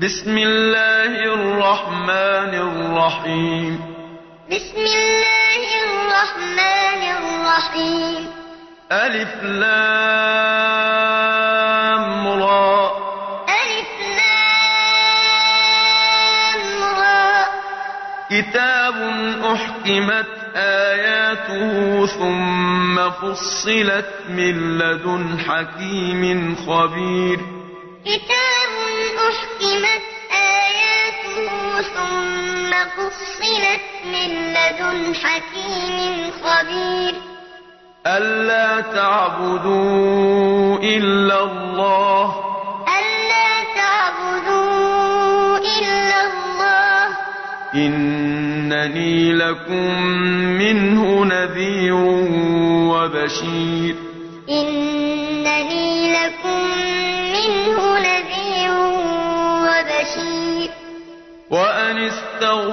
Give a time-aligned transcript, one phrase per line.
[0.00, 3.80] بسم الله الرحمن الرحيم.
[4.50, 8.30] بسم الله الرحمن الرحيم.
[8.92, 9.82] ألف لام
[12.42, 12.90] را.
[13.48, 14.62] ألف لام
[17.00, 17.44] را.
[18.30, 18.96] كتاب
[19.54, 27.38] أحكمت آياته ثم فصلت من لدن حكيم خبير.
[28.04, 28.31] كتاب
[34.04, 37.14] من لدن حكيم خبير.
[38.06, 42.34] ألا تعبدوا إلا الله.
[42.98, 47.16] ألا تعبدوا إلا الله.
[47.74, 50.02] إنني لكم
[50.58, 51.94] منه نذير
[52.92, 53.81] وبشير.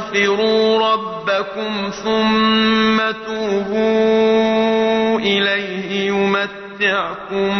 [0.09, 7.53] استغفروا ربكم ثم توبوا إليه يمتعكم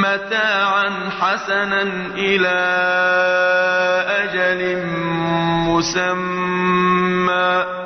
[0.00, 1.82] متاعا حسنا
[2.16, 2.58] إلى
[4.22, 4.86] أجل
[5.66, 7.79] مسمى.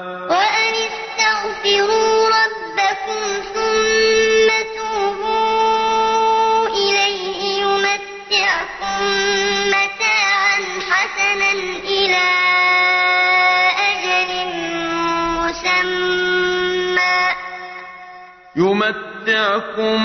[19.29, 20.01] يمتعكم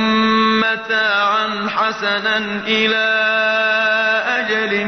[0.59, 3.05] متاعا حسنا إلى
[4.27, 4.85] أجل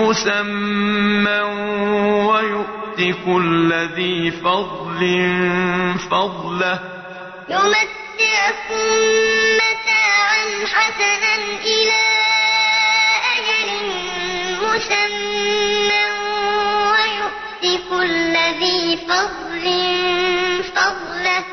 [0.00, 1.40] مسمى
[2.28, 5.00] ويؤت كل ذي فضل
[6.10, 6.78] فضله
[7.48, 8.88] يمتعكم
[9.60, 12.02] متاعا حسنا إلى
[13.36, 13.70] أجل
[14.62, 16.04] مسمى
[16.92, 19.64] ويؤت كل ذي فضل
[20.74, 21.44] فضله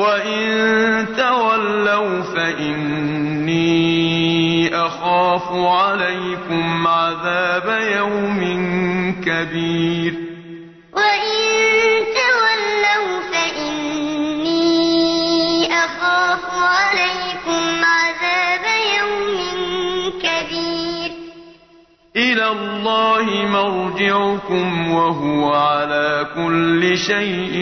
[0.00, 3.60] وإن تولوا فإني
[4.76, 8.40] أخاف عليكم عذاب يوم
[9.26, 10.14] كبير
[10.92, 11.40] وإن
[12.20, 14.64] تولوا فإني
[15.84, 18.64] أخاف عليكم عذاب
[18.98, 19.38] يوم
[20.22, 21.10] كبير
[22.16, 27.56] إلى الله مرجعكم وهو على كل شيء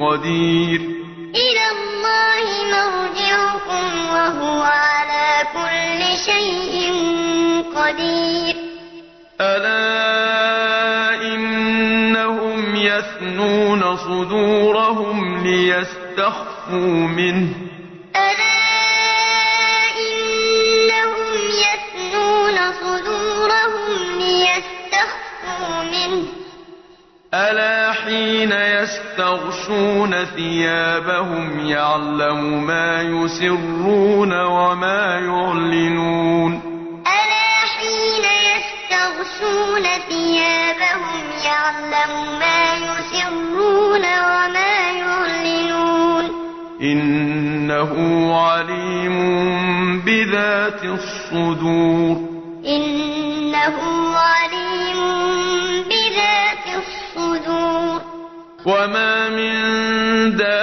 [0.00, 1.03] قدير
[1.34, 6.74] إلى الله مرجعكم وهو على كل شيء
[7.76, 8.56] قدير.
[9.40, 17.63] ألا إنهم يثنون صدورهم ليستخفوا منه.
[29.14, 36.52] يستغشون ثيابهم يعلم ما يسرون وما يعلنون.
[37.06, 46.24] ألا حين يستغشون ثيابهم يعلم ما يسرون وما يعلنون.
[46.82, 47.92] إنه
[48.40, 49.16] عليم
[50.00, 52.16] بذات الصدور.
[52.66, 53.76] إنه
[54.16, 54.63] عليم
[58.64, 59.54] وما من
[60.36, 60.54] دابة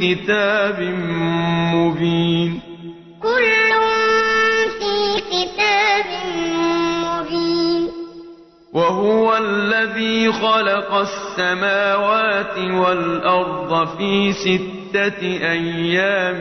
[0.00, 0.80] كتاب
[1.74, 2.60] مبين.
[3.22, 3.70] كل
[4.78, 6.06] في كتاب
[7.04, 7.88] مبين.
[8.72, 16.40] وهو الذي خلق السماوات والأرض في ستة أيام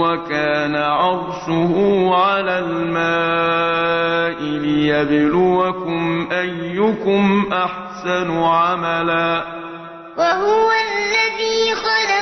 [0.00, 1.74] وكان عرشه
[2.14, 9.44] على الماء ليبلوكم أيكم أحسن عملا.
[10.18, 12.21] وهو الذي خلق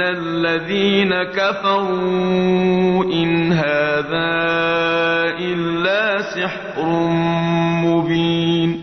[0.00, 4.30] الذين كفروا إن هذا
[5.38, 6.84] إلا سحر
[7.84, 8.79] مبين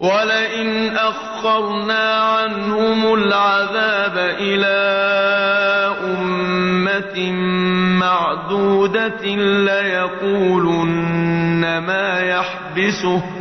[0.00, 4.78] ولئن أخرنا عنهم العذاب إلى
[6.04, 7.32] أمة
[7.98, 9.26] معدودة
[9.66, 10.98] ليقولن
[11.78, 13.37] ما يحبسه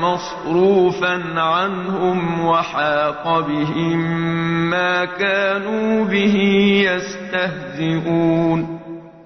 [0.00, 3.98] مصروفا عنهم وحاق بهم
[4.70, 6.36] ما كانوا به
[6.90, 8.60] يستهزئون.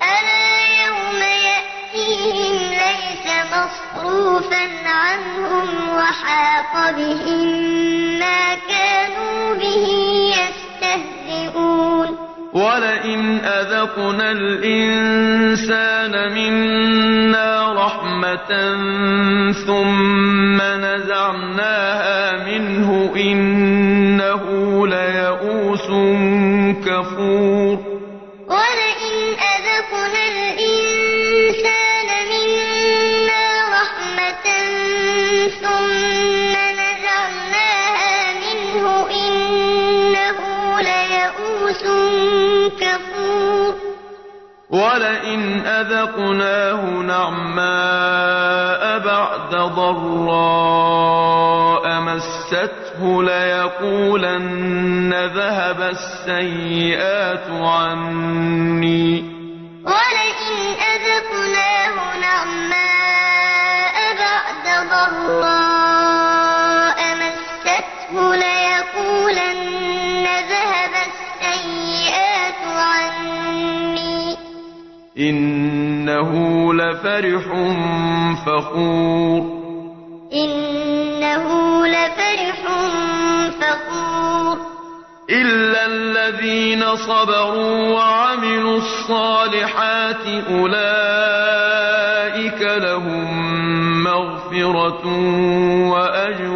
[0.02, 0.52] ألا
[0.86, 7.48] يوم يأتيهم ليس مصروفا عنهم وحاق بهم
[8.18, 9.86] ما كانوا به
[10.38, 12.08] يستهزئون.
[12.52, 17.61] ولئن أذقنا الإنسان منا
[17.92, 18.52] رحمة
[19.52, 24.42] ثم نزعناها منه إنه
[24.86, 25.86] ليئوس
[26.86, 27.91] كفور
[44.92, 51.20] ولئن أذقناه نعماء بعد ضراء
[52.00, 59.22] مسته ليقولن ذهب السيئات عني
[59.84, 60.56] ولئن
[60.94, 62.92] أذقناه نعماء
[76.22, 77.44] إنه لفرح
[78.46, 79.42] فخور
[80.32, 81.46] إنه
[81.86, 82.58] لفرح
[83.60, 84.56] فخور
[85.30, 91.72] إلا الذين صبروا وعملوا الصالحات أولئك
[92.62, 93.24] لهم
[94.04, 95.06] مغفرة
[95.90, 96.54] وأجر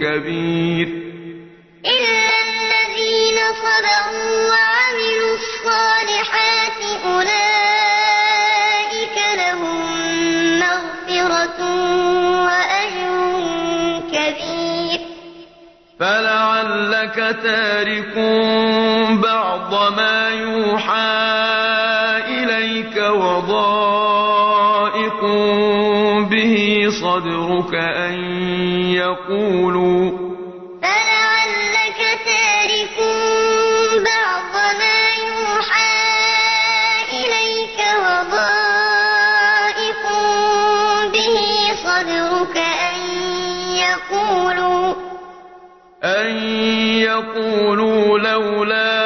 [0.00, 0.88] كبير
[1.86, 4.85] إلا الذين صبروا وعملوا
[16.00, 18.14] فلعلك تارك
[19.22, 21.16] بعض ما يوحى
[22.28, 24.56] إليك وضائق
[26.30, 28.14] به صدرك أن
[28.92, 30.10] يقولوا
[30.82, 32.98] فلعلك تارك
[47.36, 48.96] يقولوا لولا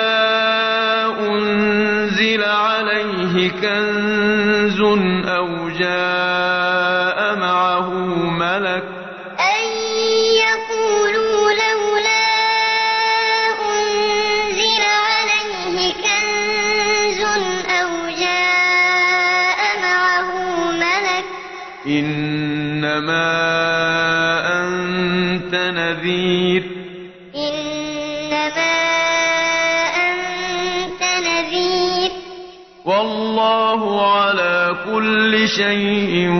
[1.29, 3.90] أنزل عليه كنز
[35.61, 36.31] شيء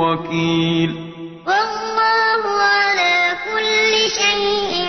[0.00, 0.90] وكيل.
[1.46, 4.88] والله على كل شيء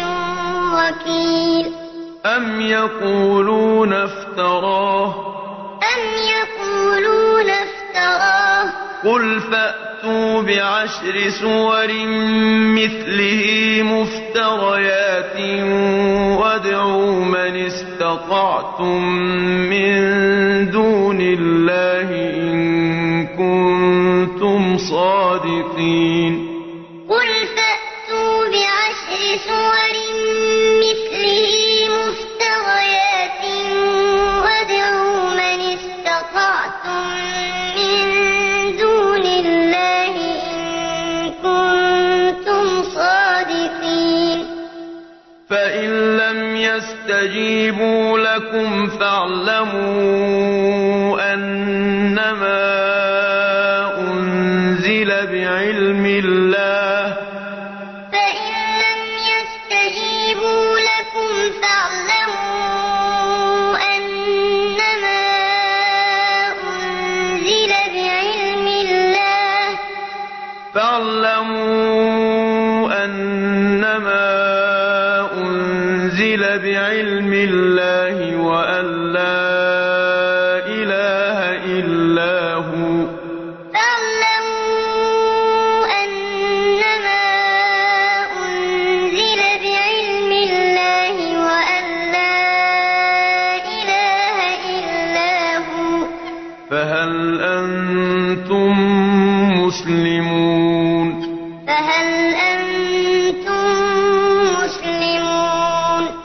[0.73, 1.71] وكيل.
[2.25, 5.15] أم يقولون افتراه.
[5.93, 6.01] أم
[6.35, 8.71] يقولون افتراه.
[9.03, 11.87] قل فأتوا بعشر سور
[12.77, 13.43] مثله
[13.83, 15.35] مفتريات
[16.39, 19.03] وادعوا من استطعتم
[19.69, 19.91] من
[20.71, 22.36] دون الله
[24.89, 26.33] صادقين.
[27.09, 29.95] قل فأتوا بعشر سور
[30.83, 31.53] مثله
[31.97, 33.41] مفتريات
[34.43, 37.05] وادعوا من استطعتم
[37.75, 37.97] من
[38.77, 40.15] دون الله
[40.51, 40.63] إن
[41.43, 42.65] كنتم
[42.95, 44.39] صادقين.
[45.49, 49.86] فإن لم يستجيبوا لكم فاعلموا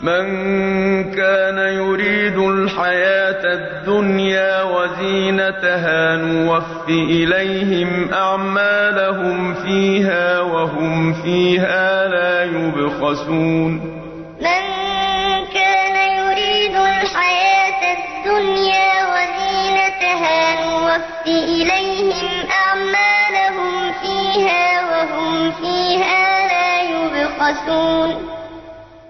[0.02, 0.24] من
[1.14, 13.72] كان يريد الحياة الدنيا وزينتها نوف إليهم أعمالهم فيها وهم فيها لا يبخسون.
[14.40, 14.64] من
[15.54, 22.30] كان يريد الحياة الدنيا وزينتها نوف إليهم
[22.66, 28.31] أعمالهم فيها وهم فيها لا يبخسون.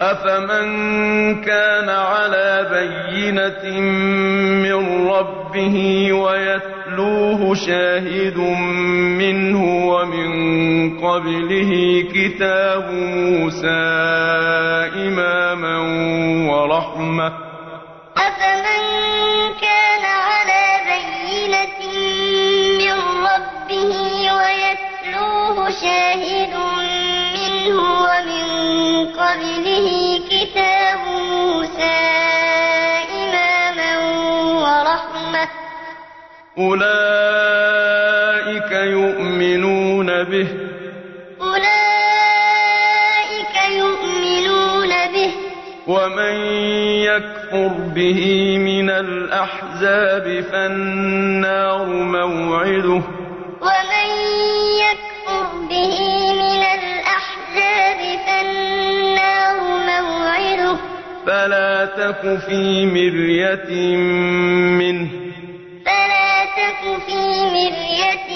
[0.00, 0.68] أفمن
[1.42, 3.80] كان على بينة
[4.62, 8.36] من ربه ويتلوه شاهد
[9.18, 10.30] منه ومن
[11.00, 13.78] قبله كتاب موسى
[15.06, 15.78] إماما
[16.50, 17.32] ورحمة
[18.16, 18.84] أفمن
[19.60, 21.80] كان على بينة
[22.78, 23.92] من ربه
[24.32, 26.54] ويتلوه شاهد
[27.68, 28.44] منه ومن
[29.06, 30.98] قبله كتاب
[31.30, 31.98] موسى
[33.14, 33.92] إماما
[34.62, 35.48] ورحمة.
[36.58, 37.52] أولئك
[38.72, 40.48] يؤمنون به.
[41.40, 42.36] أولئك
[43.70, 45.32] يؤمنون به.
[45.86, 46.34] ومن
[47.02, 48.22] يكفر به
[48.58, 53.02] من الأحزاب فالنار موعده.
[53.60, 54.08] ومن
[54.80, 55.98] يكفر به
[56.32, 56.57] من
[57.58, 60.76] الأحزاب فالنار موعده.
[61.26, 63.96] فلا تك في مرية
[64.78, 65.08] منه.
[65.86, 67.16] فلا تك في
[67.52, 68.30] مرية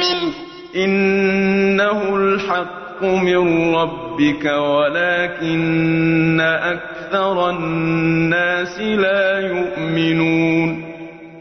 [0.00, 0.32] منه.
[0.76, 10.84] إنه الحق من ربك ولكن أكثر الناس لا يؤمنون.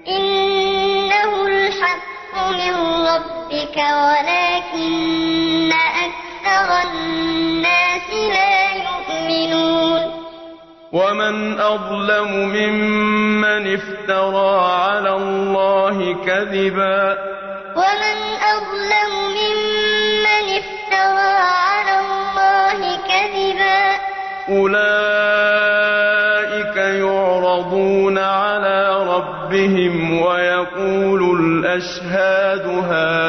[0.07, 5.71] إنه الحق من ربك ولكن
[6.39, 10.01] أكثر الناس لا يؤمنون.
[10.91, 17.17] ومن أظلم ممن افترى على الله كذبا.
[17.75, 18.17] ومن
[18.55, 22.79] أظلم ممن افترى على الله
[23.09, 23.83] كذبا.
[24.49, 24.79] أولئك
[26.77, 33.28] يعرضون على ربهم ويقول الأشهاد هؤلاء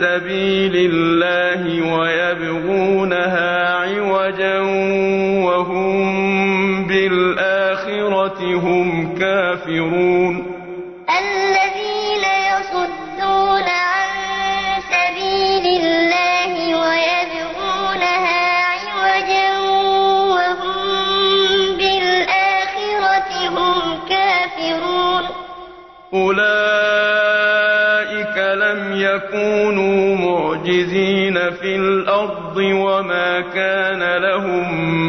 [0.00, 1.62] سبيل الله
[1.94, 4.60] ويبغونها عوجا
[5.44, 10.43] وهم بالآخرة الآخرة هم كافرون.
[34.18, 35.03] لهم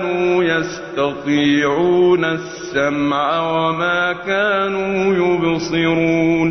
[0.00, 6.50] كانوا يستطيعون السمع وما كانوا يبصرون.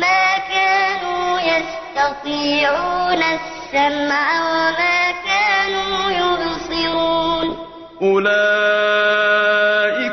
[0.00, 7.46] ما كانوا يستطيعون السمع وما كانوا يبصرون.
[8.02, 8.32] أولئك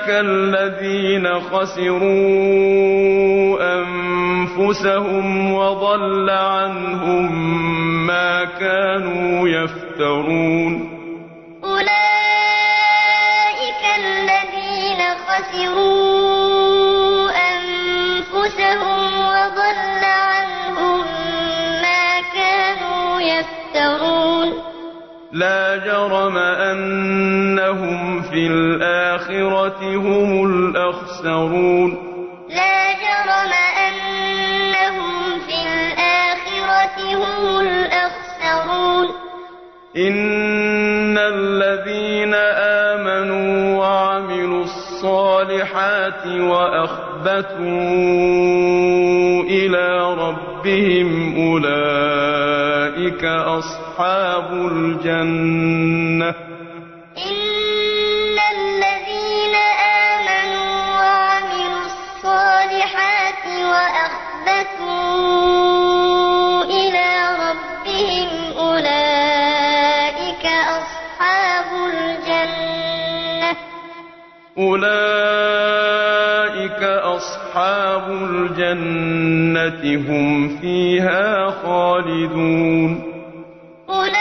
[0.09, 2.09] الذين خسروا
[3.79, 7.27] أنفسهم وضل عنهم
[8.07, 10.88] ما كانوا يفترون.
[26.79, 31.91] أنهم في الآخرة هم الأخسرون
[32.50, 33.53] لا جرم
[33.88, 39.07] أنهم في الآخرة هم الأخسرون
[39.98, 42.33] إن الذين
[42.93, 47.59] آمنوا وعملوا الصالحات وأخبتوا
[49.43, 51.09] إلى ربهم
[51.48, 56.38] أولئك أصحاب الجنة
[75.50, 83.03] أولئك أصحاب الجنة هم فيها خالدون
[83.89, 84.13] أولئك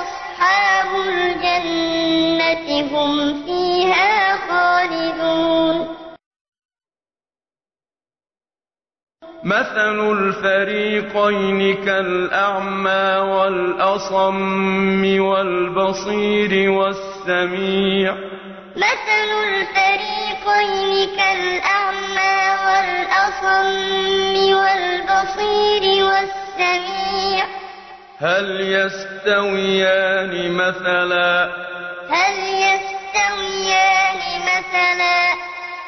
[0.00, 5.76] أصحاب الجنة هم فيها خالدون
[9.44, 16.70] مثل الفريقين كالأعمى والأصم والبصير
[17.22, 18.14] والسميع
[18.76, 27.46] مثل الفريقين كالأعمى والأصم والبصير والسميع.
[28.18, 31.50] هل يستويان مثلا؟
[32.10, 32.34] هل
[32.66, 35.18] يستويان مثلا؟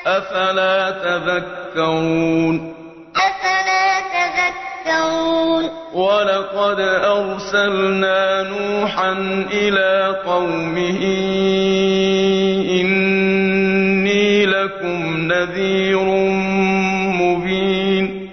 [0.07, 2.75] أفلا تذكرون؟
[3.17, 9.13] أفلا تذكرون؟ ولقد أرسلنا نوحا
[9.53, 11.01] إلى قومه
[12.81, 16.05] إني لكم نذير
[17.23, 18.31] مبين.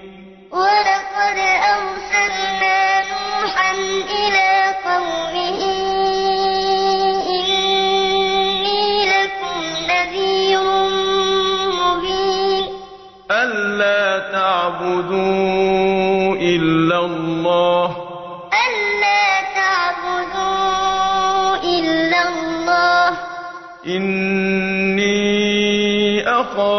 [0.50, 1.38] ولقد
[1.74, 2.78] أرسلنا
[3.12, 3.72] نوحا
[4.18, 4.50] إلى
[4.84, 5.60] قومه
[7.38, 8.82] إني
[9.14, 9.58] لكم
[9.90, 10.64] نذير
[11.78, 12.64] مبين.
[13.30, 15.61] ألا تعبدوا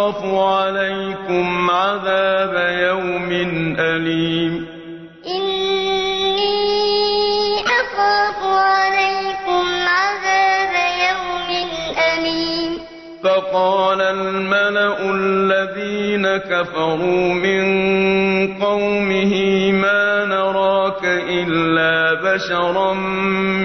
[0.03, 3.31] أخاف عليكم عذاب يوم
[3.79, 4.67] أليم.
[5.27, 6.43] إني
[7.61, 10.73] أخاف عليكم عذاب
[11.07, 11.49] يوم
[12.13, 12.79] أليم.
[13.23, 17.63] فقال الملأ الذين كفروا من
[18.59, 19.33] قومه
[19.71, 22.93] ما نراك إلا بشرا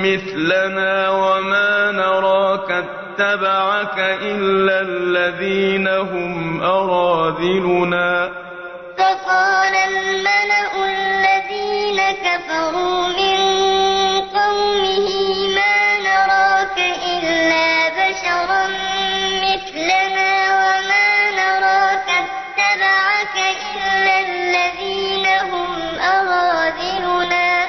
[0.04, 2.84] مثلنا وما نراك
[3.18, 8.30] اتبعك إلا الذين هم أراذلنا.
[8.98, 13.38] فقال الملأ الذين كفروا من
[14.20, 15.08] قومه
[15.54, 15.78] ما
[16.08, 16.78] نراك
[17.12, 18.64] إلا بشرا
[19.42, 23.36] مثلنا وما نراك اتبعك
[23.74, 27.66] إلا الذين هم أراذلنا.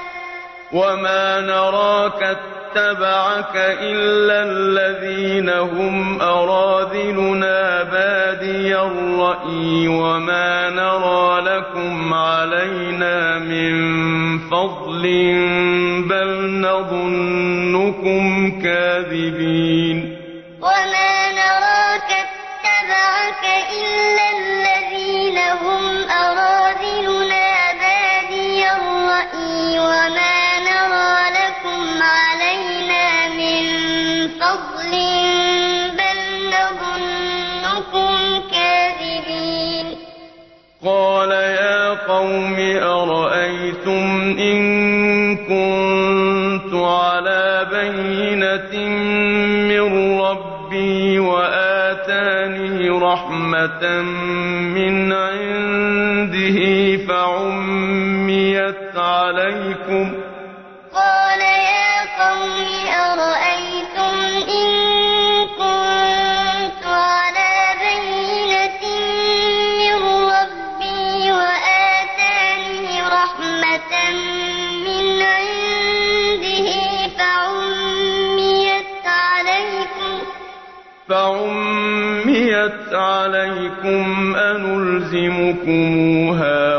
[0.73, 2.37] وما نراك
[2.69, 13.73] اتَّبَعَكَ إِلَّا الَّذِينَ هُمْ أَرَاذِلُنَا بَادِيَ الرَّأْيِ وَمَا نَرَىٰ لَكُمْ عَلَيْنَا مِن
[14.49, 15.03] فَضْلٍ
[16.09, 16.29] بَلْ
[16.61, 18.21] نَظُنُّكُمْ
[18.61, 19.97] كَاذِبِينَ
[20.61, 23.43] وَمَا نَرَاكَ اتَّبَعَكَ
[23.81, 26.58] إِلَّا الَّذِينَ هُمْ أَرَاذِلُنَا
[42.29, 44.59] قوم أرأيتم إن
[45.37, 48.89] كنت على بينة
[49.69, 54.01] من ربي وآتاني رحمة
[54.75, 56.59] من عنده
[57.07, 60.11] فعميت عليكم
[85.19, 86.77] يعلمكموها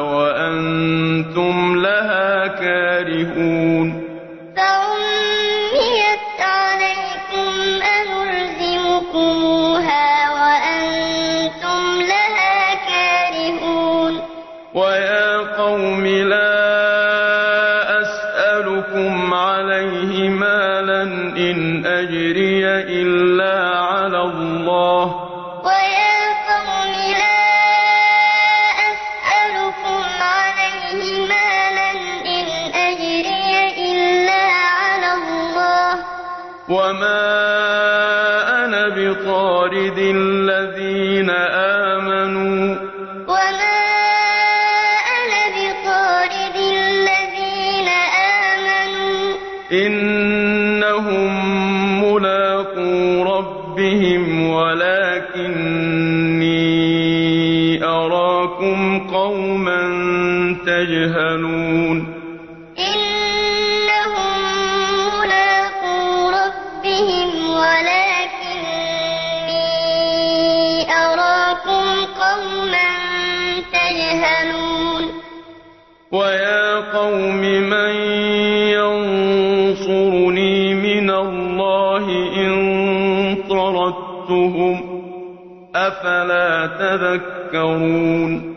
[67.59, 68.91] ولكني
[70.93, 71.87] أراكم
[72.21, 72.91] قوما
[73.73, 75.05] تجهلون.
[76.13, 77.95] ويا قوم من
[79.71, 82.05] ينصرني من الله
[82.37, 82.53] إن
[83.51, 84.77] طردتهم
[85.75, 88.50] أفلا تذكرون؟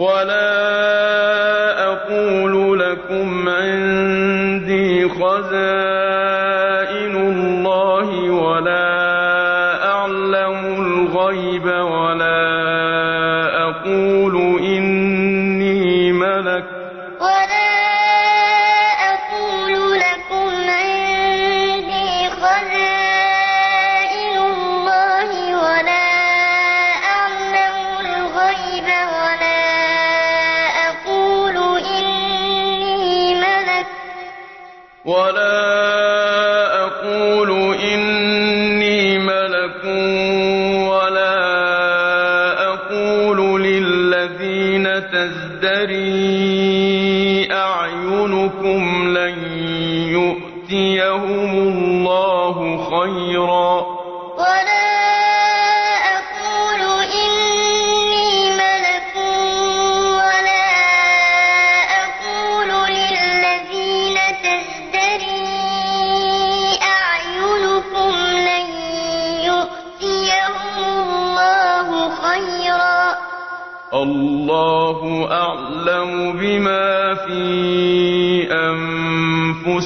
[0.00, 3.39] ولا أقول لكم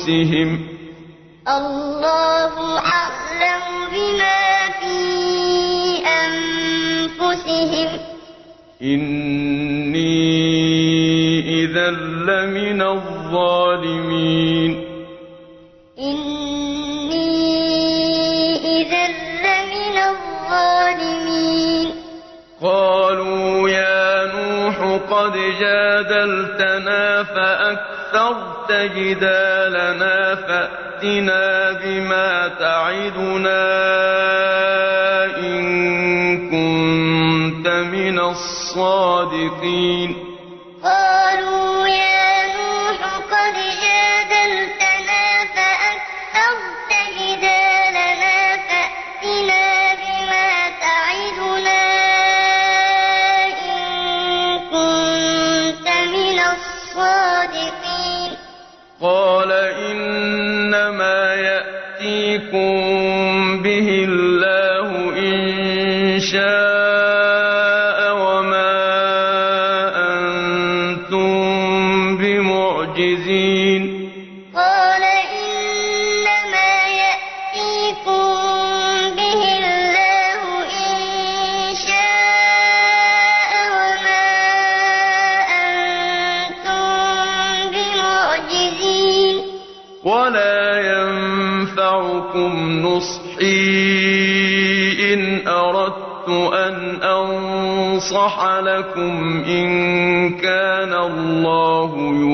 [0.09, 0.64] أنفسهم
[28.65, 33.65] أَكْثَرْتَ جِدَالَنَا فَأْتِنَا بِمَا تَعِدُنَا
[35.37, 35.65] إِن
[36.51, 40.11] كُنتَ مِنَ الصَّادِقِينَ.
[40.85, 43.01] قَالُوا يَا نُوحُ
[43.33, 45.25] قَدْ جَادَلْتَنَا
[45.57, 49.67] فَأَكْثَرْتَ جِدَالَنَا فَأْتِنَا
[50.01, 50.53] بِمَا
[50.85, 51.85] تَعِدُنَا
[53.65, 53.81] إِن
[54.73, 57.84] كُنتَ مِنَ الصَّادِقِينَ.
[59.05, 63.14] قَالَ إِنَّمَا يَأْتِيكُم
[98.05, 99.69] أَنصَحَ لَكُمْ إِن
[100.37, 102.34] كَانَ اللَّهُ يُرِيدُ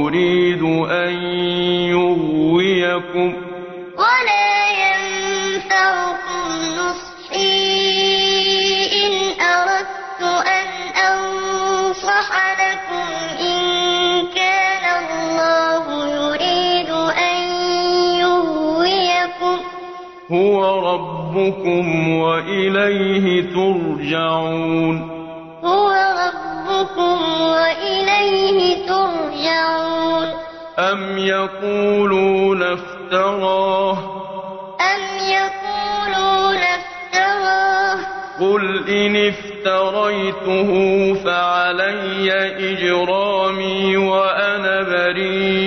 [31.41, 33.99] يَقُولُونَ افْتَرَاهُ ۖ.
[34.93, 35.03] أَمْ
[35.39, 38.05] يَقُولُونَ افْتَرَاهُ ۖ؟
[38.41, 40.71] قُلْ إِنِ افْتَرَيْتُهُ
[41.25, 42.29] فَعَلَيَّ
[42.73, 45.60] إِجْرَامِي وَأَنَا بَرِيءٌ.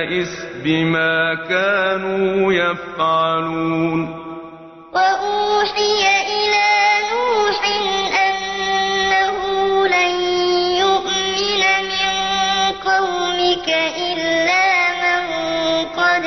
[0.00, 0.32] تَبْتَئِسْ
[0.64, 4.00] بِمَا كَانُوا يَفْعَلُونَ.
[4.94, 6.02] وَأُوحِيَ
[6.36, 6.72] إِلَىٰ
[7.12, 7.60] نُوحٍ
[8.26, 9.38] أَنَّهُ
[9.86, 10.12] لَن
[10.84, 12.10] يُؤْمِنَ مِن
[12.90, 13.68] قَوْمِكَ
[14.08, 14.68] إِلَّا
[15.02, 15.22] مَن
[16.00, 16.24] قَدْ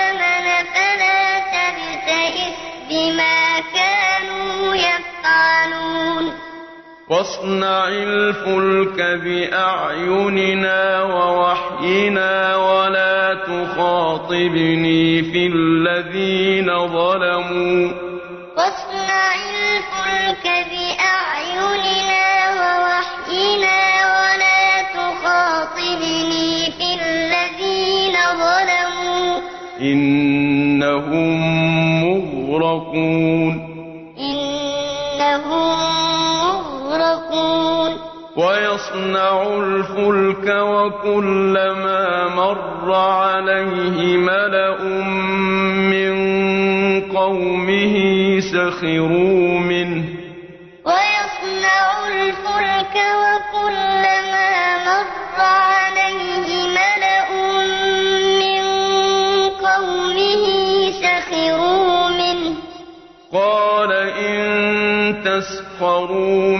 [0.00, 1.22] آمَنَ فَلَا
[1.56, 2.56] تَبْتَئِسْ
[2.90, 3.40] بِمَا
[3.76, 6.24] كَانُوا يَفْعَلُونَ.
[7.10, 12.39] وَاصْنَعِ الْفُلْكَ بِأَعْيُنِنَا وَوَحْيِنَا
[14.40, 17.94] تُخَاطِبْنِي فِي الَّذِينَ ظَلَمُوا ۖ.
[18.56, 22.26] وَاصْنَعِ الْفُلْكَ بِأَعْيُنِنَا
[22.60, 23.80] وَوَحْيِنَا
[24.16, 29.42] وَلَا تُخَاطِبْنِي فِي الَّذِينَ ظَلَمُوا ۖ.
[29.80, 31.40] إِنَّهُم
[32.04, 33.69] مُّغْرَقُونَ.
[39.30, 42.02] وَيَصْنَعُ الْفُلْكَ وَكُلَّمَا
[42.34, 44.78] مَرَّ عَلَيْهِ مَلَأٌ
[45.92, 46.14] مِّن
[47.16, 47.94] قَوْمِهِ
[48.40, 50.12] سَخِرُوا مِنْهُ ۚ.
[63.32, 64.40] قَالَ إِن
[65.24, 66.59] تَسْخَرُوا مِنَّا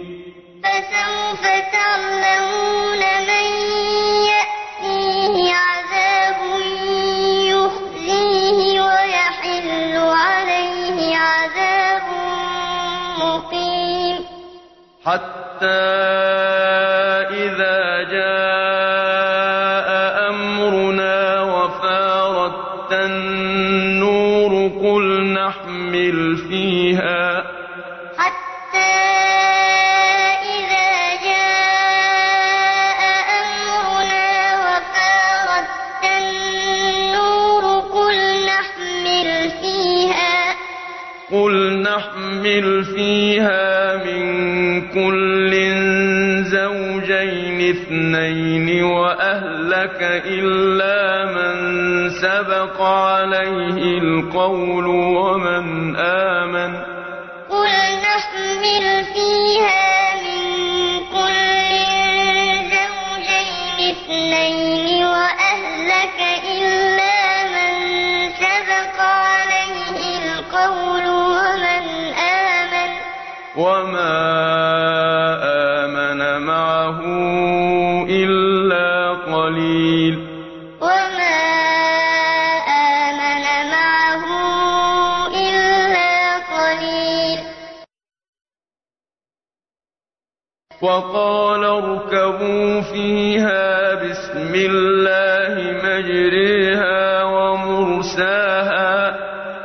[2.01, 3.47] تَعْلَمُونَ مَن
[4.33, 6.39] يَأْتِيهِ عَذَابٌ
[7.53, 12.03] يُخْزِيهِ وَيَحِلُّ عَلَيْهِ عَذَابٌ
[13.21, 14.25] مُّقِيمٌ
[47.91, 51.55] اثنين وأهلك إلا من
[52.09, 56.40] سبق عليه القول ومن آمن
[90.81, 99.15] وقال اركبوا فيها بسم الله مجريها ومرساها.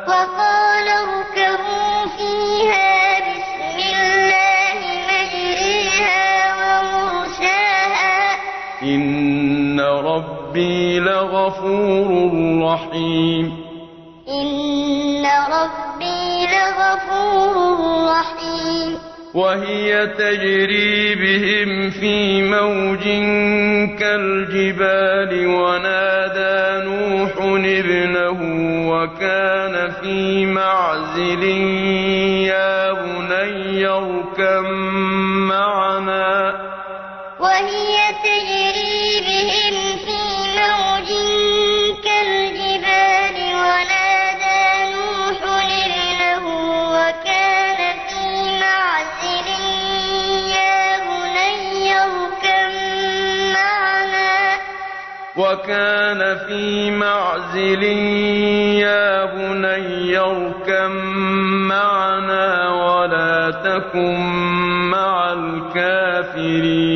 [0.08, 6.24] وقال اركبوا فيها بسم الله مجريها
[6.60, 8.20] ومرساها.
[8.82, 12.20] إن ربي لغفور
[12.62, 13.65] رحيم.
[19.36, 23.04] وهي تجري بهم في موج
[23.98, 27.32] كالجبال ونادى نوح
[27.64, 28.40] ابنه
[28.90, 31.42] وكان في معزل
[32.48, 34.64] يا بني اركب
[55.66, 60.90] وكان في معزل يا بني اركب
[61.66, 64.16] معنا ولا تكن
[64.90, 66.86] مع الكافرين.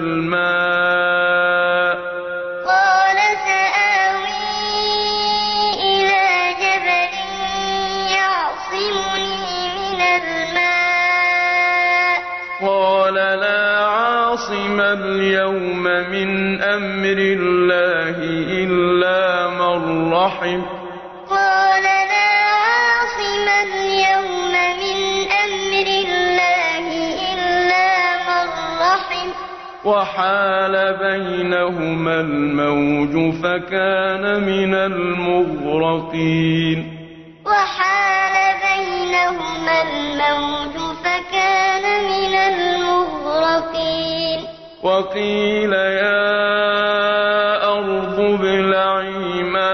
[0.00, 1.94] الماء.
[2.66, 4.48] قال سآوي
[5.82, 6.26] إلى
[6.62, 7.12] جبل
[8.10, 9.58] يعصمني
[9.92, 11.34] من الماء.
[12.62, 18.16] قال لا عاصم اليوم من أمر الله
[18.64, 20.73] إلا من رحم.
[29.84, 36.78] وحال بينهما الموج فكان من المغرقين.
[37.46, 44.38] وحال بينهما الموج فكان من المغرقين.
[44.82, 46.44] وقيل يا
[47.78, 49.73] أرض ابلعي ماءك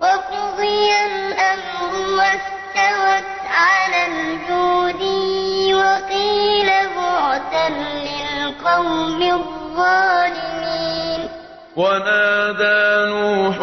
[0.00, 11.20] وقضي الأمر واستوت على الجودي وقيل بعدا للقوم الظالمين.
[11.76, 13.58] ونادى نوح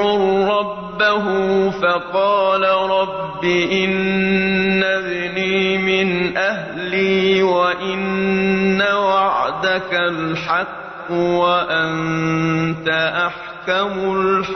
[0.56, 1.26] ربه
[1.72, 12.90] فقال رب إن ابني من أهلي وإن وعدك الحق وأنت
[13.28, 13.45] أحكم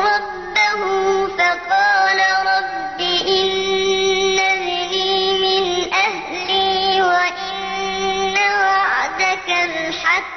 [0.09, 0.81] ربه
[1.27, 2.19] فقال
[2.53, 5.11] رب إن ابني
[5.43, 10.33] من أهلي وإن وعدك الحق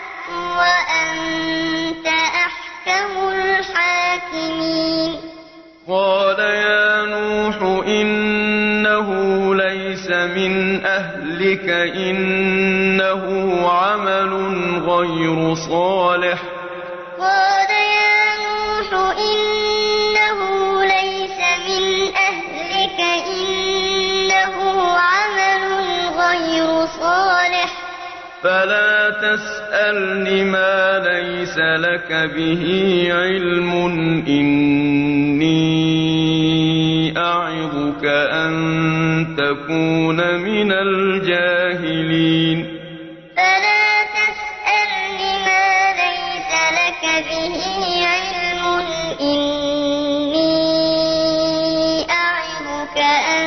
[0.59, 2.07] وأنت
[2.47, 5.11] أحكم الحاكمين
[5.89, 7.57] قال يا نوح
[7.87, 9.09] إنه
[9.55, 10.85] ليس من
[11.37, 13.25] ذلك إنه
[13.69, 14.33] عمل
[14.89, 16.43] غير صالح.
[17.19, 20.39] قال يا نوح إنه
[20.85, 21.85] ليس من
[22.17, 23.01] أهلك
[23.37, 24.57] إنه
[24.97, 25.65] عمل
[26.19, 27.71] غير صالح.
[28.43, 32.63] فلا تسألني ما ليس لك به
[33.11, 33.73] علم
[34.29, 35.47] إني
[37.17, 38.53] أعظك أن
[39.39, 42.59] تكون من الجاهلين.
[43.37, 45.69] فلا تسألن ما
[46.03, 47.57] ليس لك به
[48.07, 48.65] علم.
[49.21, 50.57] إني
[52.11, 52.99] أعظك
[53.39, 53.47] أن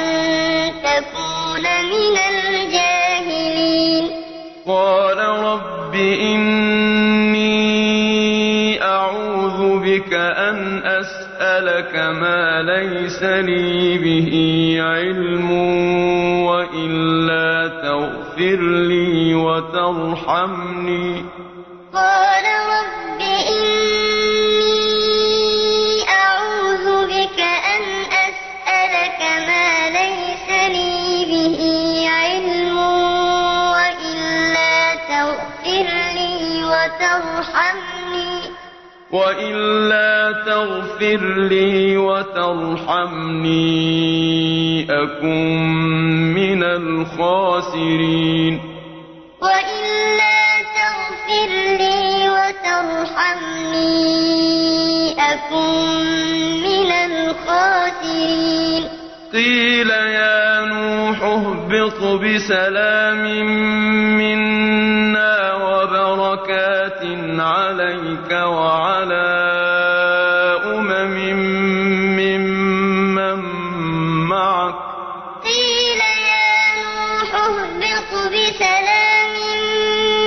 [0.84, 4.06] تكون من الجاهلين.
[4.68, 6.60] قال رب إني
[8.84, 10.82] أعوذ بك أن
[11.60, 14.32] أسألك ما ليس لي به
[14.80, 15.52] علم
[16.48, 21.26] وإلا تغفر لي وترحمني.
[21.94, 24.00] قال رب إني
[26.10, 27.40] أعوذ بك
[27.76, 27.84] أن
[28.28, 31.60] أسألك ما ليس لي به
[32.10, 32.78] علم
[33.76, 34.78] وإلا
[35.12, 37.89] تغفر لي وترحمني.
[39.12, 43.58] وإلا تغفر لي وترحمني
[44.84, 45.58] أكن
[46.34, 48.60] من الخاسرين.
[49.42, 53.90] وإلا تغفر لي وترحمني
[55.14, 56.06] أكن
[56.64, 58.84] من الخاسرين.
[59.34, 63.24] قيل يا نوح اهبط بسلام
[64.18, 64.99] منا
[68.32, 69.30] عليك وعلى
[70.66, 71.16] أمم
[72.20, 73.40] ممن
[74.30, 74.76] معك.
[75.44, 79.34] قيل يا نوح اهبط بسلام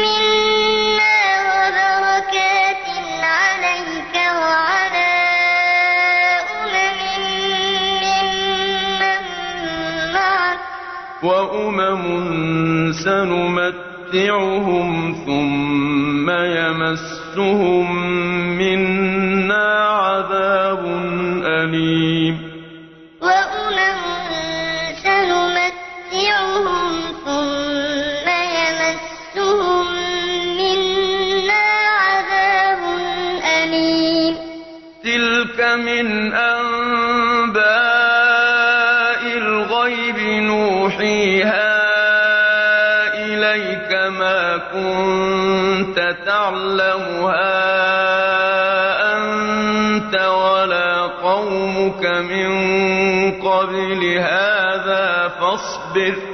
[0.02, 2.86] منا وبركات
[3.22, 5.14] عليك وعلى
[6.58, 7.00] أمم
[8.02, 9.22] ممن
[10.14, 10.60] معك.
[11.22, 12.02] وأمم
[12.92, 14.88] سنمتعهم
[15.26, 17.81] ثم يمسهم
[46.26, 47.72] تعلمها
[49.16, 52.50] أنت ولا قومك من
[53.40, 56.31] قبل هذا فاصبر.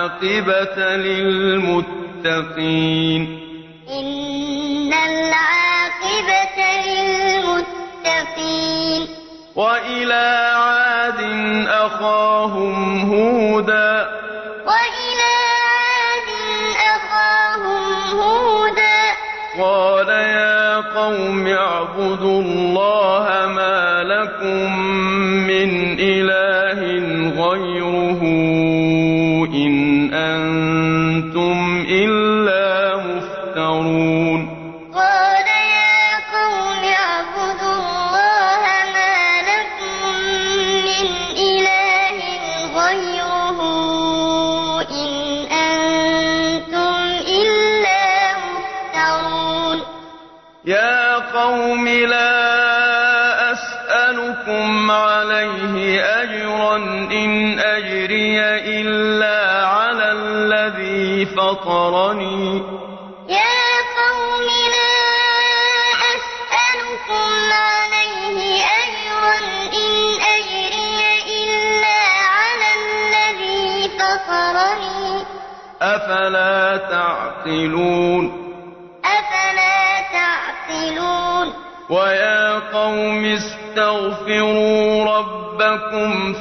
[0.00, 2.00] العاقبة للمتقين.
[3.90, 9.02] إن العاقبة للمتقين.
[9.56, 11.20] وإلى عاد
[11.68, 14.08] أخاهم هودا.
[14.66, 15.32] وإلى
[15.68, 16.28] عاد
[16.96, 17.84] أخاهم
[18.20, 19.00] هودا.
[19.60, 24.78] قال يا قوم اعبدوا الله ما لكم
[25.46, 25.99] من
[55.70, 56.76] عليه أجرا
[57.12, 58.40] إن أجري
[58.80, 62.62] إلا على الذي فطرني.
[63.28, 63.62] يا
[64.00, 64.46] قوم
[64.76, 64.96] لا
[66.14, 69.38] أسألكم عليه أجرا
[69.82, 69.92] إن
[70.36, 70.98] أجري
[71.44, 72.00] إلا
[72.36, 75.24] على الذي فطرني.
[75.82, 78.24] أفلا تعقلون؟
[79.04, 79.80] أفلا
[80.12, 81.48] تعقلون؟
[81.90, 85.39] ويا قوم استغفروا ربكم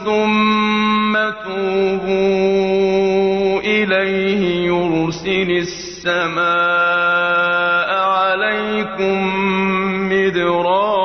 [0.05, 1.13] ثم
[1.45, 2.79] توبوا
[3.59, 6.49] إليه يرسل السماء
[7.99, 9.17] عليكم
[10.11, 10.98] مدرارا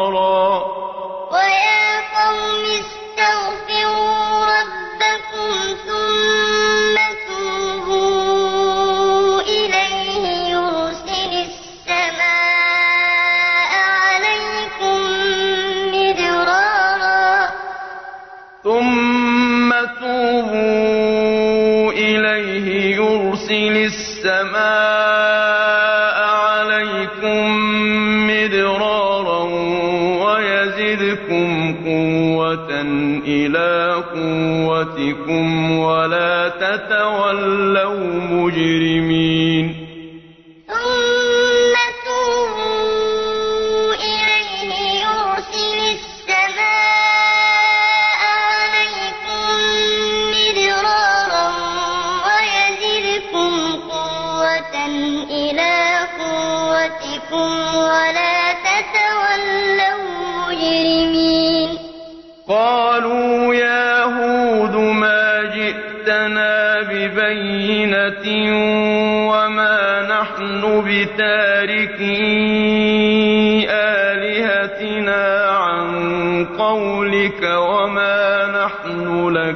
[36.74, 38.83] وَلَا تَتَوَلَّوْا مُجْرِمِينَ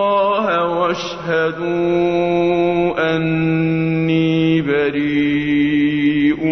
[0.00, 1.66] اللَّهَ وَاشْهَدُوا
[3.16, 6.44] أَنِّي بَرِيءٌ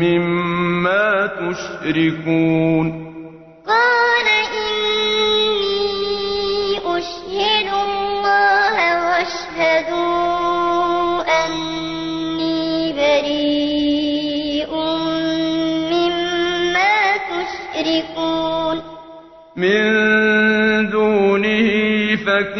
[0.00, 2.89] مِّمَّا تُشْرِكُونَ.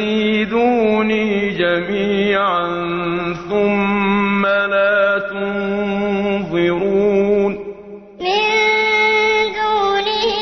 [0.01, 2.66] فَكِيدُونِي جَمِيعًا
[3.48, 6.72] ثُمَّ لَا تُنظِرُونِ
[8.20, 8.42] مِن
[9.61, 10.32] دُونِهِ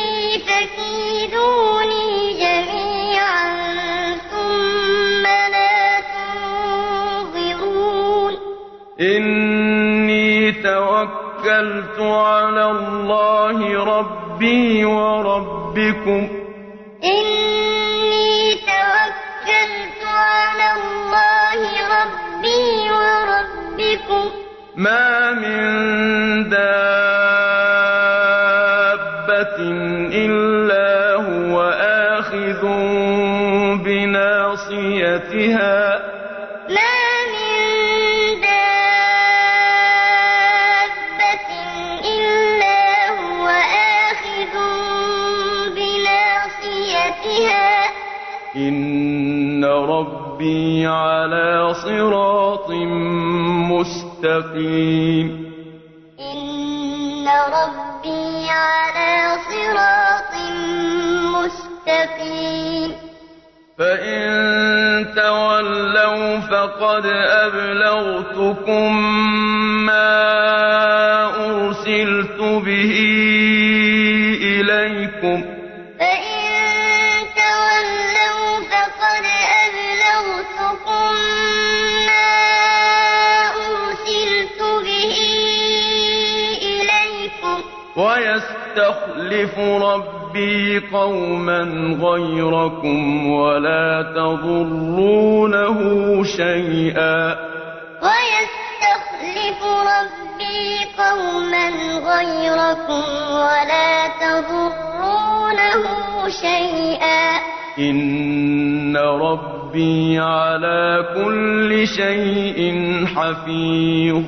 [0.49, 2.07] فَكِيدُونِي
[2.43, 3.51] جَمِيعًا
[4.31, 5.83] ثُمَّ لَا
[6.15, 7.53] تُنظِرُونِ.
[9.01, 16.38] إِنِّي تَوَكَّلْتُ عَلَى اللَّهِ رَبِّي وَرَبِّكُم
[54.39, 55.27] مُّسْتَقِيمٍ
[56.21, 60.33] إِنَّ رَبِّي عَلَىٰ صِرَاطٍ
[61.35, 62.91] مُّسْتَقِيمٍ.
[63.79, 67.07] فَإِن تَوَلَّوْا فَقَدْ
[67.47, 68.93] أَبْلَغْتُكُم
[69.87, 70.15] مَّا
[71.47, 73.18] أُرْسِلْتُ بِهِ
[89.29, 91.61] وَيَسْتَخْلِفُ رَبِّي قَوْمًا
[92.03, 95.79] غَيْرَكُمْ وَلَا تَضُرُّونَهُ
[96.25, 97.39] شَيْئًا ۚ.
[98.03, 99.61] وَيَسْتَخْلِفُ
[99.93, 101.69] رَبِّي قَوْمًا
[102.11, 105.83] غَيْرَكُمْ وَلَا تَضُرُّونَهُ
[106.29, 107.43] شَيْئًا ۚ.
[107.79, 112.61] إِنَّ رَبِّي عَلَىٰ كُلِّ شَيْءٍ
[113.17, 114.23] حَفِيظٌ.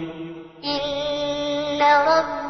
[0.64, 1.82] إِنَّ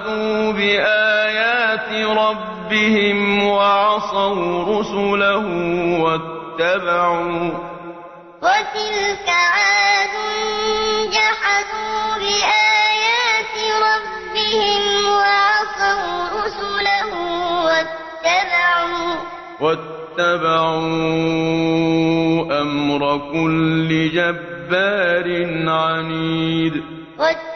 [0.00, 5.46] جحدوا بآيات ربهم وعصوا رسله
[6.00, 7.50] واتبعوا
[8.42, 10.14] وتلك عاد
[11.12, 13.54] جحدوا بآيات
[13.88, 14.82] ربهم
[15.12, 17.10] وعصوا رسله
[17.64, 19.16] واتبعوا
[19.60, 21.00] واتبعوا
[22.60, 25.28] أمر كل جبار
[25.68, 26.74] عنيد
[27.18, 27.49] واتبعوا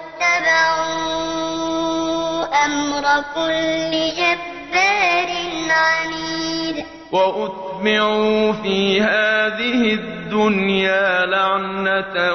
[2.64, 3.04] أمر
[3.34, 5.30] كل جبار
[5.70, 6.84] عنيد.
[7.12, 12.34] وأتبعوا في هذه الدنيا لعنة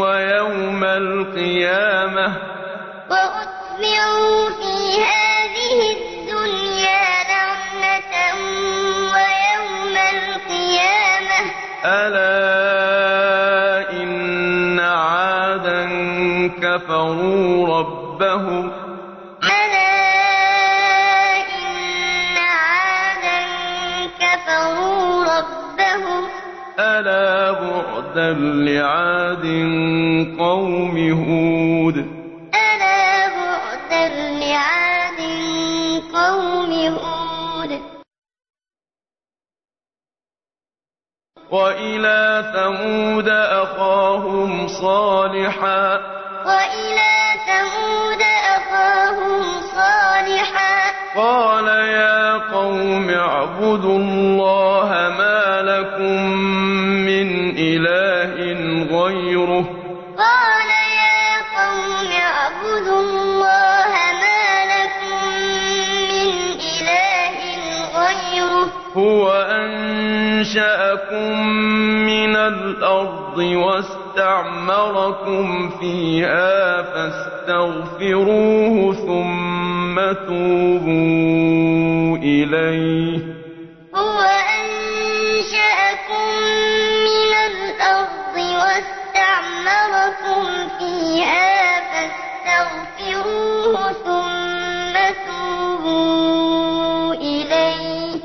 [0.00, 2.36] ويوم القيامة.
[3.10, 8.14] وأتبعوا في هذه الدنيا لعنة
[9.12, 11.40] ويوم القيامة.
[11.84, 12.28] ألا
[13.92, 15.82] إن عادا
[16.62, 18.72] كفروا ربهم
[26.80, 29.46] ألا بعدا لعاد
[30.38, 31.96] قوم هود
[32.54, 34.08] ألا بعدا
[34.38, 35.20] لعاد
[36.14, 37.82] قوم هود
[41.50, 45.98] وإلى ثمود أخاهم صالحا
[46.46, 47.14] وإلى
[47.46, 48.22] ثمود
[48.56, 54.88] أخاهم صالحا قال يا قوم اعبدوا الله
[55.18, 56.22] ما لكم
[57.08, 58.34] من إله
[58.98, 59.64] غيره
[60.18, 60.68] قال
[61.02, 61.28] يا
[61.58, 63.92] قوم اعبدوا الله
[64.22, 64.44] ما
[64.74, 65.18] لكم
[66.12, 66.30] من
[66.60, 67.38] إله
[67.98, 71.30] غيره هو أنشأكم
[72.06, 73.97] من الأرض واستعمركم
[75.80, 79.96] فيها فاستغفروه ثم
[80.26, 83.18] توبوا إليه.
[83.94, 84.20] هو
[84.58, 86.28] أنشأكم
[87.08, 90.42] من الأرض واستعمركم
[90.78, 91.50] فيها
[91.90, 94.94] فاستغفروه ثم
[95.26, 98.20] توبوا إليه.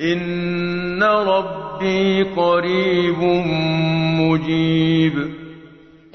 [0.00, 3.73] إن ربي قريب مجيب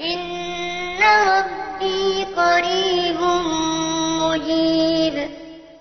[0.00, 0.98] إن
[1.28, 3.20] ربي قريب
[4.22, 5.28] مجيب.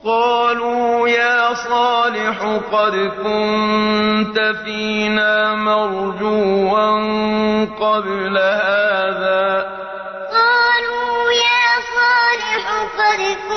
[0.05, 6.79] قالوا يا صالح قد كنت فينا مرجوا
[7.65, 9.69] قبل هذا.
[10.31, 11.65] قالوا يا
[11.95, 12.65] صالح
[12.99, 13.48] قد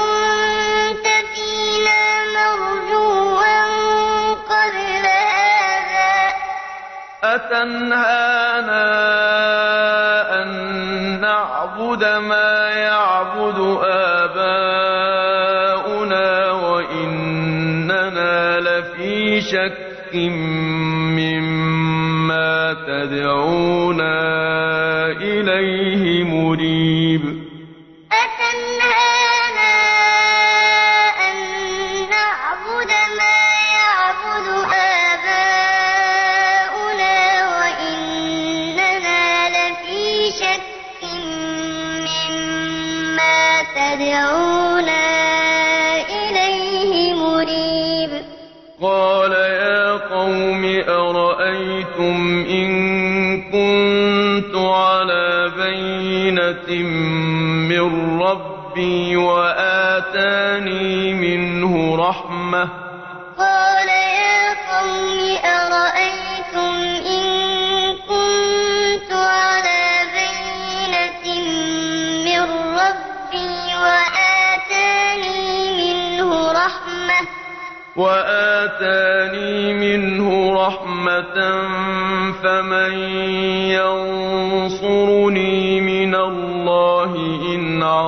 [7.53, 8.83] أتنهانا
[10.43, 10.49] أن
[11.21, 13.79] نعبد ما يعبد
[14.25, 15.31] آباؤنا
[16.51, 18.31] وإننا
[18.61, 20.15] لفي شك
[21.17, 24.52] مما تدعونا
[56.69, 56.83] بينة
[57.69, 62.69] من ربي وآتاني منه رحمة.
[63.39, 66.75] قال يا قوم أرأيتم
[67.07, 67.25] إن
[68.09, 69.85] كنت على
[70.19, 71.25] بينة
[72.25, 72.43] من
[72.81, 73.55] ربي
[73.85, 75.41] وآتاني
[75.79, 77.21] منه رحمة.
[77.97, 80.29] وآتاني منه
[80.67, 81.37] رحمة
[82.43, 82.93] فمن
[84.63, 85.72] ينصرني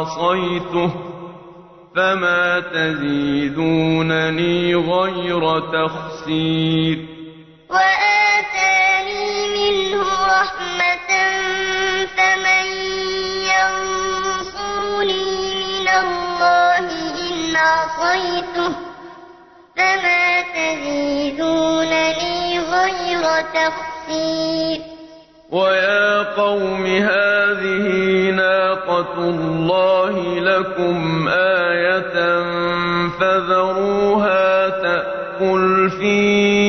[0.04, 0.90] عصيته
[1.96, 6.98] فما تزيدونني غير تخسير.
[7.70, 11.10] وآتاني منه رحمة
[12.16, 12.66] فمن
[13.54, 16.86] ينصرني من الله
[17.28, 18.72] إن عصيته
[19.76, 20.24] فما
[20.56, 23.24] تزيدونني غير
[23.54, 24.93] تخسير.
[25.54, 27.86] ويا قوم هذه
[28.30, 32.42] ناقة الله لكم آية
[33.20, 36.63] فذروها تأكل في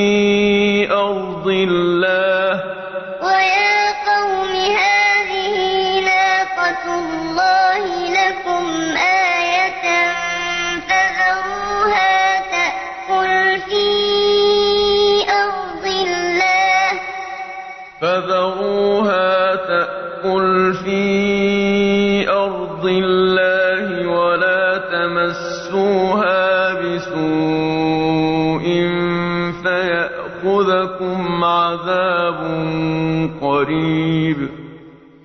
[33.55, 34.49] قريب.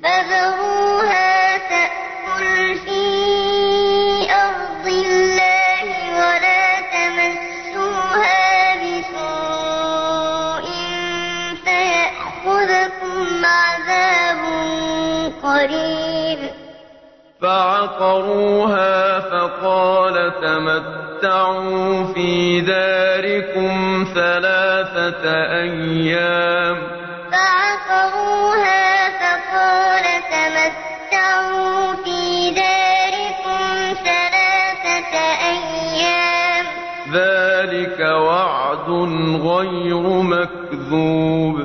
[0.03, 3.03] فذروها تأكل في
[4.31, 5.89] أرض الله
[6.21, 8.43] ولا تمسوها
[8.83, 10.67] بسوء
[11.65, 14.43] فيأخذكم عذاب
[15.43, 16.41] قريب.
[17.43, 25.25] فعقروها فقال تمتعوا في داركم ثلاثة
[25.61, 26.50] أيام.
[39.37, 41.57] غير مكذوب.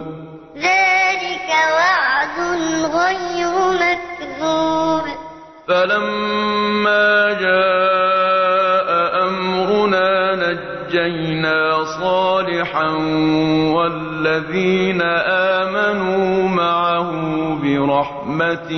[0.56, 2.38] ذلك وعد
[2.96, 5.06] غير مكذوب.
[5.68, 8.90] فلما جاء
[9.28, 12.90] أمرنا نجينا صالحا
[13.76, 17.12] والذين آمنوا معه
[17.64, 18.72] برحمة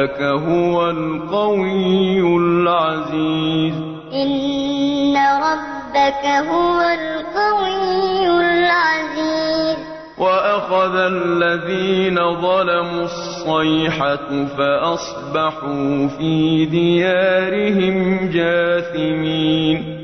[0.00, 3.74] ربك هو القوي العزيز
[4.12, 9.76] إن ربك هو القوي العزيز
[10.18, 20.00] وأخذ الذين ظلموا الصيحة فأصبحوا في ديارهم جاثمين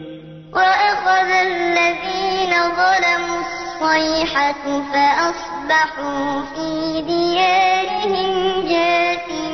[0.55, 9.46] وأخذ الذين ظلموا الصيحة فأصبحوا في ديارهم جاثمين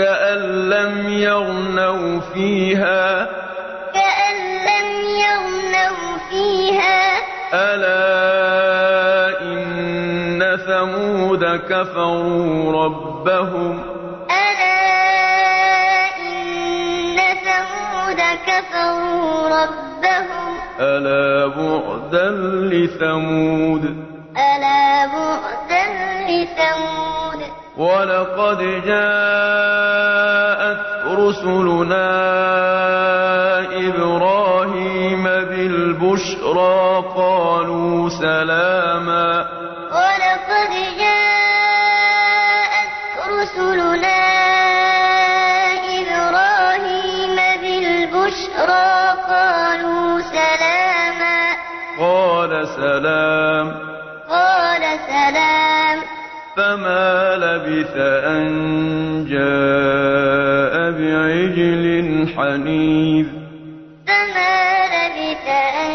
[0.00, 3.28] كأن لم يغنوا فيها.
[3.94, 4.36] كأن
[4.70, 4.88] لم
[5.20, 7.18] يغنوا فيها.
[7.54, 13.82] ألا إن ثمود كفروا ربهم.
[14.30, 14.80] ألا
[16.18, 20.56] إن ثمود كفروا ربهم.
[20.80, 22.30] ألا بعدا
[22.72, 23.84] لثمود.
[24.36, 25.84] ألا بعدا
[26.28, 27.59] لثمود.
[27.76, 30.80] ولقد جاءت
[31.18, 32.10] رسلنا
[33.88, 39.59] إبراهيم بالبشرى قالوا سلاما
[57.90, 58.50] لبث أن
[59.30, 63.26] جاء بعجل حنيذ.
[64.06, 64.58] فما
[64.94, 65.46] لبث
[65.82, 65.92] أن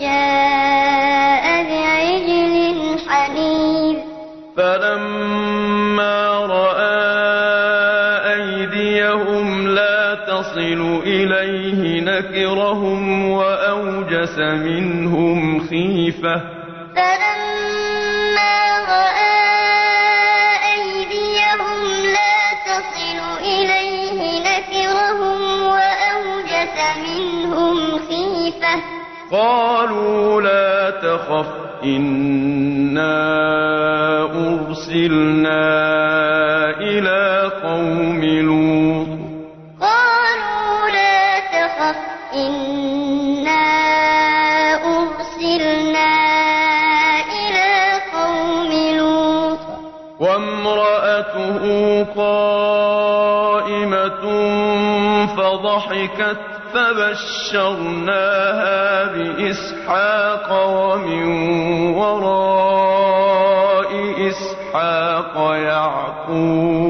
[0.00, 3.96] جاء بعجل حنيذ.
[4.56, 7.00] فلما رأى
[8.34, 16.49] أيديهم لا تصل إليه نكرهم وأوجس منهم خيفة.
[29.32, 31.46] قالوا لا تخف
[31.84, 33.16] إنا
[34.22, 35.60] أرسلنا
[36.80, 39.08] إلى قوم لوط.
[39.80, 41.96] قالوا لا تخف
[42.34, 43.66] إنا
[44.74, 46.14] أرسلنا
[47.22, 47.72] إلى
[48.12, 49.64] قوم لوط.
[50.20, 51.62] وامرأته
[52.16, 52.90] قائمة
[55.26, 56.40] فضحكت
[57.50, 61.26] فبشرناها بإسحاق ومن
[61.94, 63.90] وراء
[64.28, 66.89] إسحاق يعقوب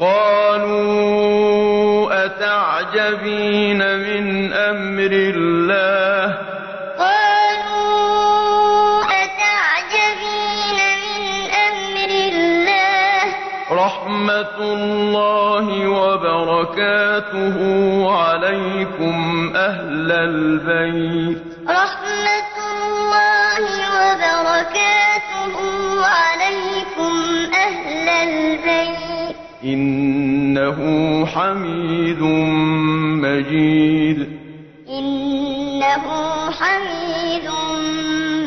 [0.00, 1.34] قَالُوا
[2.24, 6.34] أَتَعْجَبِينَ مِنْ أَمْرِ اللَّهِ ۖ؟
[13.72, 17.56] رَحْمَتُ اللَّهِ وَبَرَكَاتُهُ
[18.18, 19.16] عَلَيْكُمْ
[19.56, 21.47] أَهْلَ الْبَيْتِ.
[30.48, 32.22] إنه حميد
[33.22, 34.28] مجيد.
[34.88, 36.04] إنه
[36.50, 37.48] حميد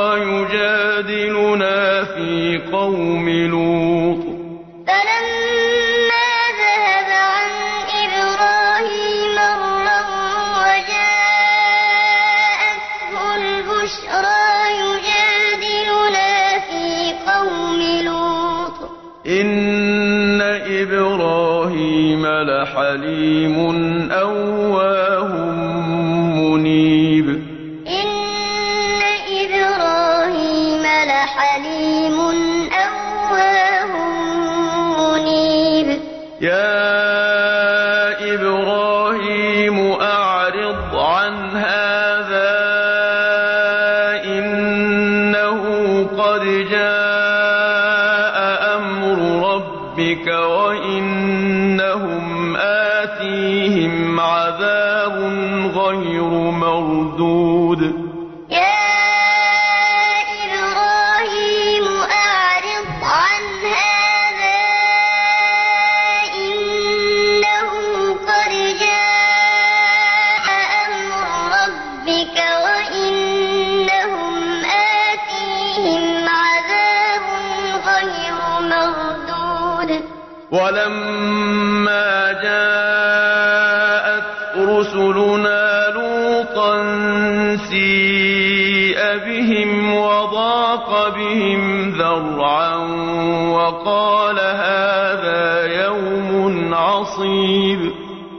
[93.65, 97.81] وقال هذا يوم عصيب.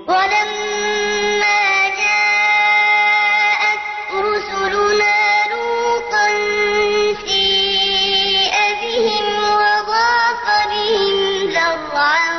[0.09, 3.83] ولما جاءت
[4.15, 5.19] رسلنا
[5.53, 6.27] لوطا
[7.27, 7.43] في
[8.83, 9.27] بهم
[9.63, 11.19] وضاق بهم
[11.51, 12.31] ذرعا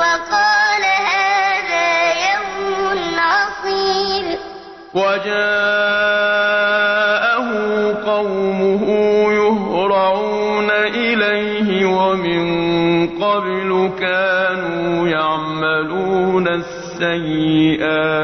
[0.00, 1.88] وقال هذا
[2.32, 4.26] يوم عصيب.
[4.94, 6.25] وجاء
[17.00, 18.15] السيئات.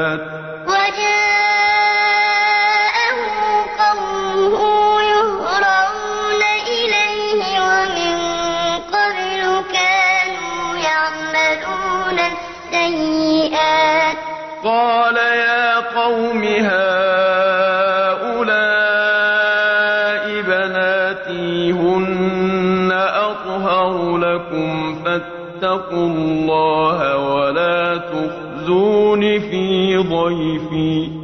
[30.03, 31.22] ضيفي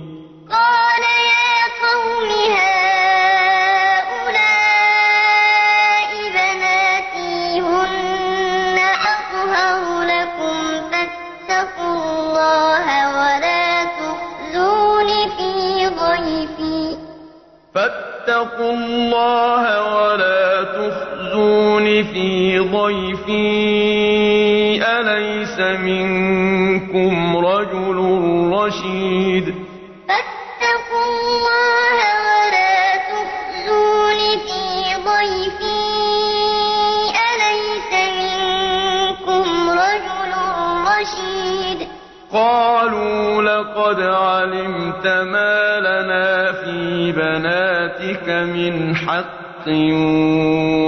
[48.29, 49.69] لك من حق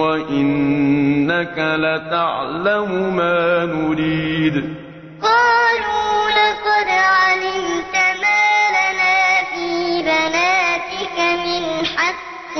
[0.00, 4.54] وإنك لتعلم ما نريد.
[5.22, 8.44] قالوا لقد علمت ما
[8.76, 9.18] لنا
[9.52, 9.68] في
[10.02, 11.16] بناتك
[11.46, 11.64] من
[11.96, 12.56] حق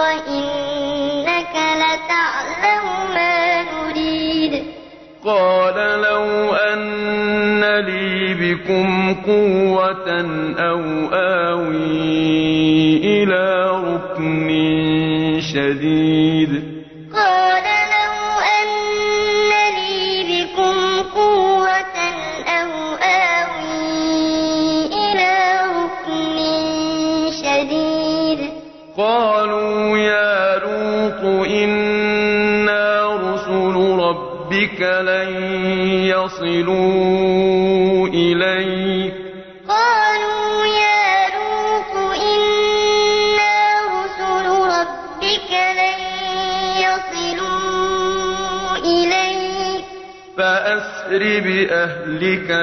[0.00, 4.54] وإنك لتعلم ما نريد.
[5.24, 9.69] قال لو أن لي بكم قوة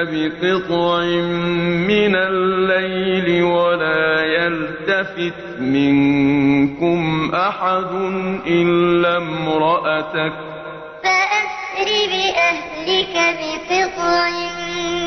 [0.04, 1.04] بقطع
[1.88, 7.92] من الليل ولا يلتفت منكم أحد
[8.46, 10.32] إلا امرأتك.
[11.04, 14.28] فأسر بأهلك بقطع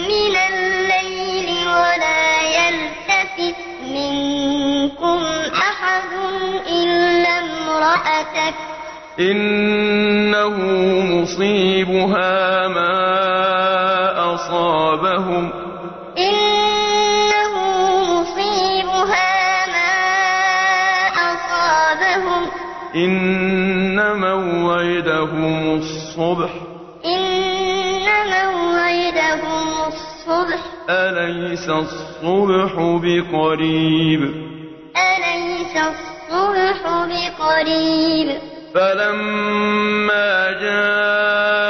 [0.10, 3.56] من الليل ولا يلتفت
[3.88, 5.20] منكم
[5.54, 6.12] أحد
[6.68, 8.56] إلا امرأتك.
[9.20, 10.58] إنه
[11.06, 13.61] مصيبها ما
[14.52, 15.50] أصابهم.
[16.18, 17.54] إنه
[18.02, 19.94] مصيبها ما
[21.32, 22.48] أصابهم.
[22.96, 26.50] إن موعدهم الصبح.
[27.06, 30.60] إن موعدهم الصبح.
[30.90, 34.22] أليس الصبح بقريب؟
[34.98, 36.82] أليس الصبح
[37.40, 38.38] بقريب؟
[38.74, 41.61] فلما جاء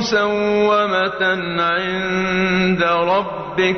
[0.00, 1.22] مسومة
[1.60, 3.76] عند ربك.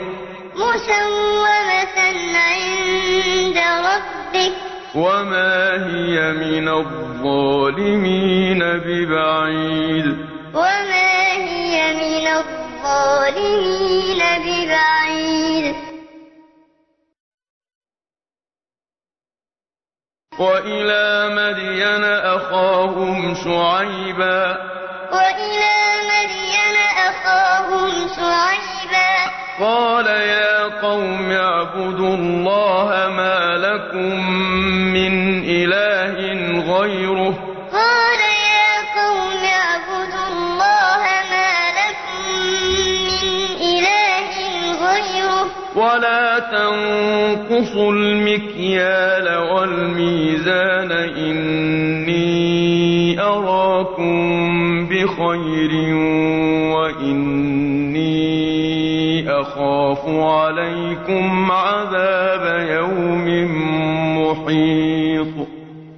[0.54, 1.98] مسومة
[2.34, 4.52] عند ربك.
[4.94, 10.06] وما هي من الظالمين ببعيد.
[10.54, 15.74] وما هي من الظالمين ببعيد.
[20.38, 24.72] وإلى مدين أخاهم شعيبا.
[25.12, 25.81] وإلى
[27.72, 29.12] أخاهم شعيبا.
[29.60, 34.30] قال يا قوم اعبدوا الله ما لكم
[34.92, 36.16] من إله
[36.74, 37.34] غيره.
[37.72, 38.20] قال
[38.52, 41.02] يا قوم اعبدوا الله
[41.32, 42.24] ما لكم
[43.08, 43.26] من
[43.60, 44.34] إله
[44.86, 45.46] غيره.
[45.76, 52.32] ولا تنقصوا المكيال والميزان إني
[53.20, 54.12] أراكم
[54.88, 55.72] بخير
[56.74, 57.51] وإني
[60.03, 63.26] أخاف عليكم عذاب يوم
[64.18, 65.34] محيط.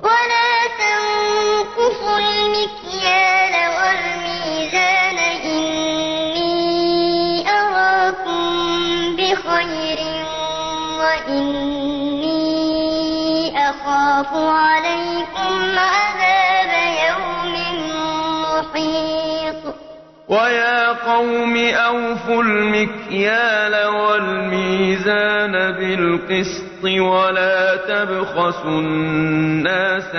[0.02, 6.52] ولا تنقصوا المكيال والميزان إني
[7.48, 8.42] أراكم
[9.16, 9.98] بخير
[11.00, 12.42] وإني
[13.70, 16.72] أخاف عليكم عذاب
[17.08, 17.54] يوم
[18.42, 19.62] محيط.
[20.28, 30.14] ويا قوم أوفوا المكيال والميزان بالقسط ولا تبخسوا الناس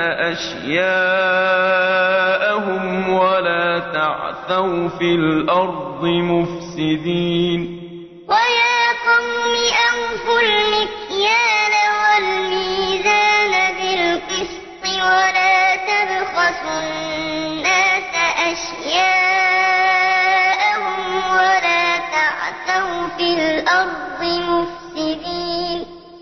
[1.46, 7.75] أشياءهم ولا تعثوا في الأرض مفسدين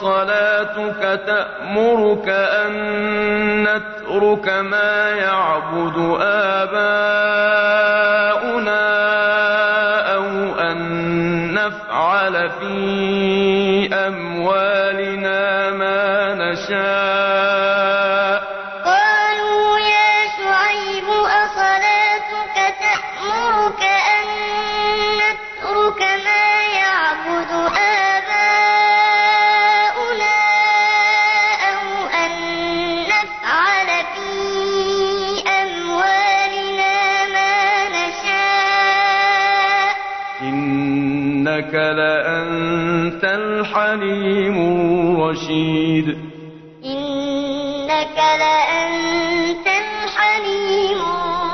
[0.00, 2.72] شعيب أصلاتك تأمرك أن
[3.62, 6.98] نترك ما يعبد آباؤنا
[10.14, 10.24] أو
[10.60, 12.66] أن نفعل في
[45.28, 46.18] الرشيد.
[46.84, 50.98] إنك لأنت الحليم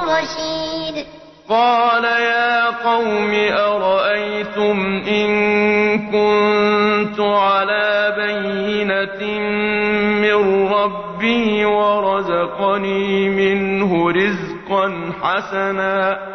[0.03, 1.07] الرشيد.
[1.49, 5.29] قال يا قوم أرأيتم إن
[5.99, 9.39] كنت على بينة
[10.21, 16.34] من ربي ورزقني منه رزقا حسنا؟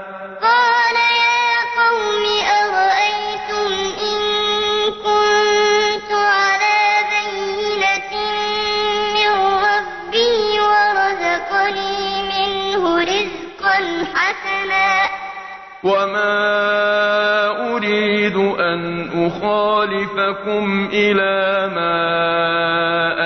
[15.83, 21.95] وما أريد أن أخالفكم إلى ما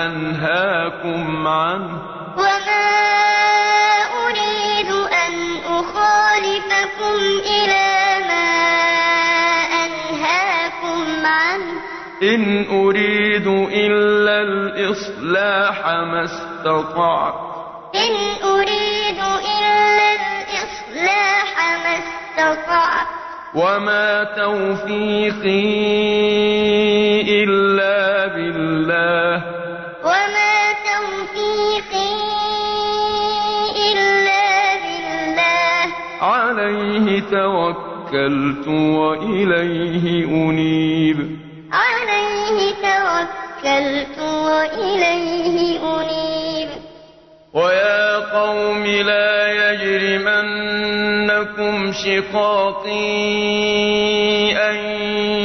[0.06, 2.02] أنهاكم عنه
[2.38, 2.94] وما
[4.26, 5.34] أريد أن
[5.66, 7.90] أخالفكم إلى
[8.28, 8.54] ما
[9.86, 11.82] أنهاكم عنه
[12.24, 17.53] إن أريد إلا الإصلاح ما استطعت
[22.52, 23.08] استطعت
[23.56, 25.64] وما توفيقي
[27.44, 29.44] إلا بالله.
[30.04, 30.56] وما
[30.90, 32.14] توفيقي
[33.92, 35.86] إلا بالله.
[36.22, 41.40] عليه توكلت وإليه أنيب.
[41.72, 46.43] عليه توكلت وإليه أنيب.
[47.54, 50.94] ويا قوم لا يجرمنكم
[51.92, 53.14] شقاقي
[54.70, 54.76] أن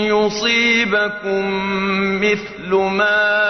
[0.08, 1.44] يصيبكم
[2.20, 3.40] مثل ما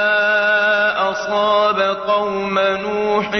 [1.10, 3.30] أصاب قوم نوح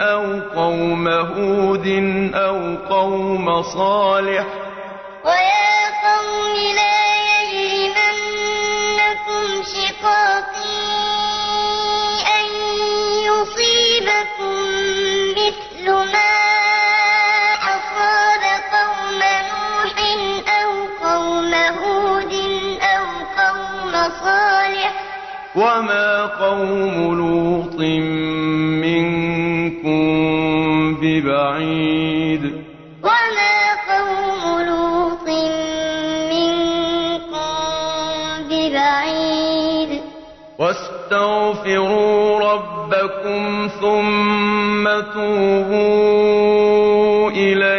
[0.00, 1.86] أو قوم هود
[2.34, 4.65] أو قوم صالح
[25.76, 27.80] وما قوم لوط
[28.80, 30.00] منكم
[31.00, 32.42] ببعيد
[33.02, 33.56] وما
[33.90, 35.28] قوم لوط
[36.32, 37.52] منكم
[38.50, 39.90] ببعيد
[40.58, 44.84] واستغفروا ربكم ثم
[45.14, 46.10] توبوا
[47.30, 47.75] إليه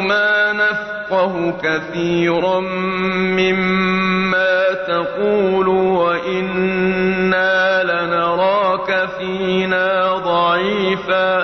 [0.00, 2.60] ما نفقه كثيرا
[3.40, 11.38] مما تقول وإنا لنراك فينا ضعيفا.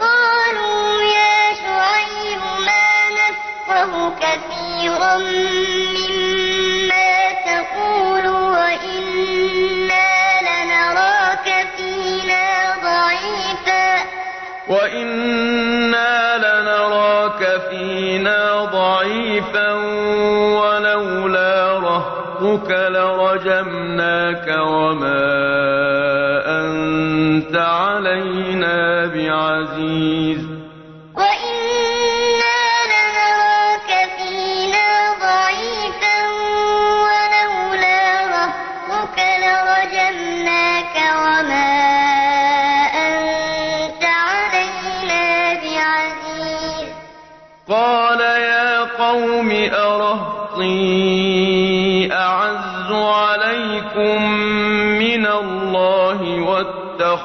[0.00, 2.90] قالوا يا شعيب ما
[3.20, 5.14] نفقه كثيرا
[18.80, 19.72] ضعيفا
[20.60, 25.26] ولولا رهطك لرجمناك وما
[26.60, 30.49] أنت علينا بعزيز.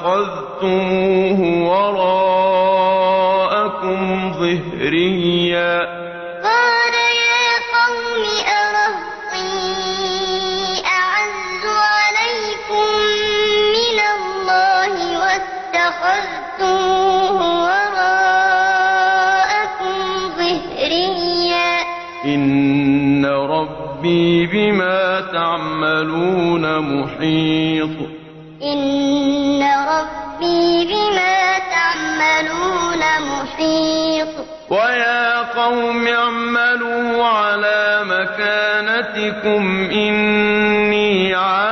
[0.06, 3.18] واتخذتموه وراءكم
[4.32, 5.74] ظهريا
[6.42, 7.46] قال يا
[7.76, 8.22] قوم
[8.62, 9.54] أرهطي
[10.86, 11.64] أعز
[11.94, 12.88] عليكم
[13.76, 18.76] من الله واتخذتموه وراءكم
[20.38, 21.72] ظهريا
[22.24, 25.00] إن ربي بما
[25.32, 27.95] تعملون محيط
[39.06, 41.65] مكانتكم إني عامل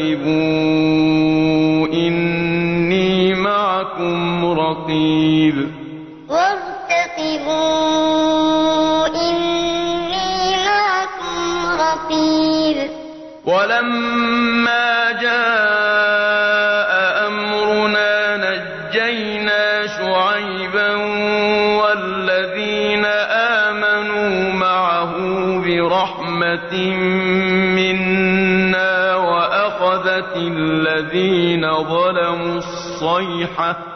[0.00, 1.09] وارتقبوا
[33.01, 33.90] ظلموا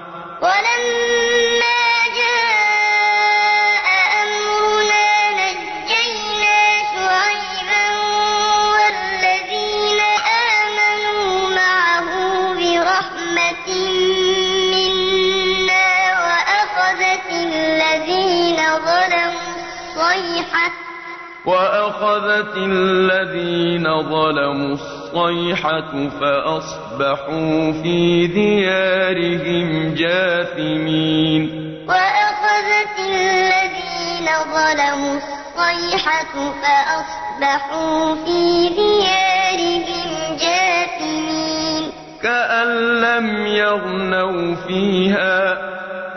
[22.36, 31.42] وأخذت الذين ظلموا الصيحة فأصبحوا في ديارهم جاثمين
[31.88, 41.92] وأخذت الذين ظلموا الصيحة فأصبحوا في ديارهم جاثمين
[42.24, 42.68] كأن
[43.02, 45.54] لم يغنوا فيها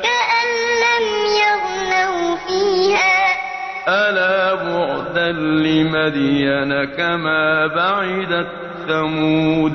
[0.03, 0.49] كأن
[0.85, 1.07] لم
[1.45, 3.19] يغنوا فيها
[3.89, 4.55] ألا
[5.09, 8.49] بعدا لمدين كما بعدت
[8.89, 9.75] ثمود.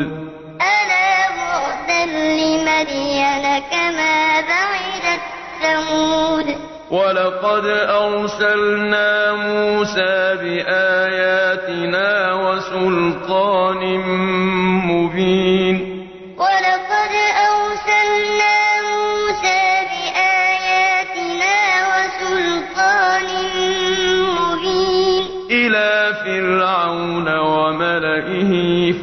[0.61, 5.23] ألا بعدا لمدين كما بعدت
[5.61, 6.47] ثمود.
[6.91, 14.52] ولقد أرسلنا موسى بآياتنا وسلطان مبين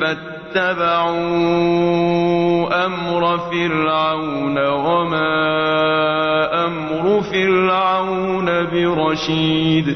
[0.00, 1.20] فاتبعوا
[2.86, 5.34] أمر فرعون وما
[6.66, 9.86] أمر فرعون برشيد.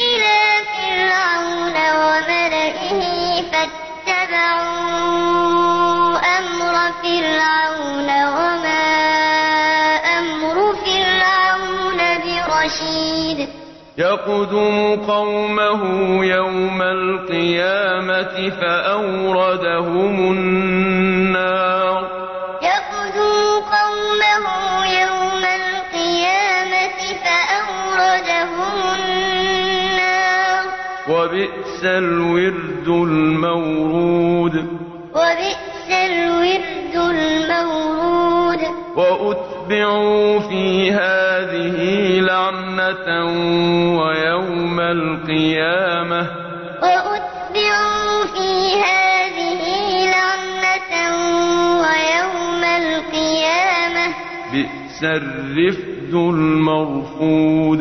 [0.00, 0.38] إلى
[0.76, 3.02] فرعون وملئه
[3.52, 4.68] فاتبعوا
[6.38, 8.67] أمر فرعون وما
[13.98, 15.82] يقدم قومه
[16.24, 22.02] يوم القيامة فأوردهم النار.
[22.62, 24.46] يقدم قومه
[25.00, 30.64] يوم القيامة فأوردهم النار.
[31.10, 34.54] وبئس الورد المورود.
[35.14, 38.60] وبئس الورد المورود.
[39.68, 43.24] وأتبعوا في هذه لعنة
[44.00, 46.20] ويوم القيامة.
[46.82, 48.50] وأتبعوا في
[48.80, 49.64] هذه
[50.10, 50.92] لعنة
[51.80, 54.14] ويوم القيامة.
[54.52, 57.80] بئس الرفد المرفود.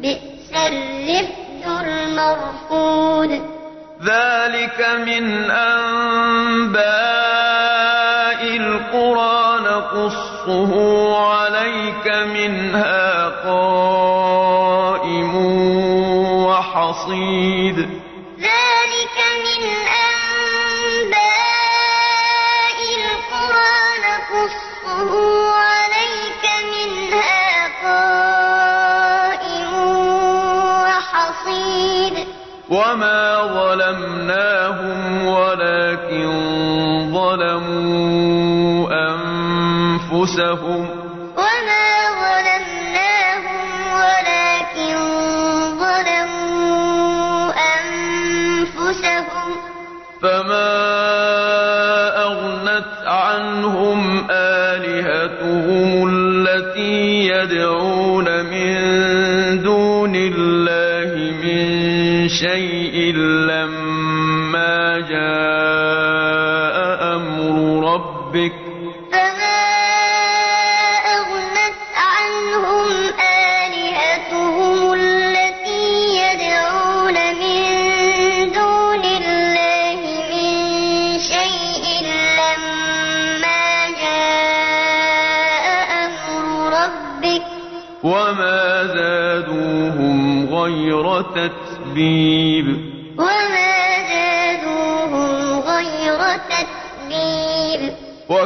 [0.00, 3.30] بئس الرفد المرفود.
[4.02, 6.82] ذلك من أنباء
[8.56, 10.31] القرى نقصه
[11.16, 15.32] عليك منها قائم
[16.44, 17.76] وحصيد
[18.38, 19.62] ذلك من
[21.22, 23.78] أنباء القرى
[24.08, 25.12] نقصه
[25.52, 26.44] عليك
[26.74, 27.46] منها
[27.84, 29.72] قائم
[30.84, 32.14] وحصيد
[32.70, 36.30] وما ظلمناهم ولكن
[37.14, 38.31] ظلموا
[40.22, 41.01] أنفسهم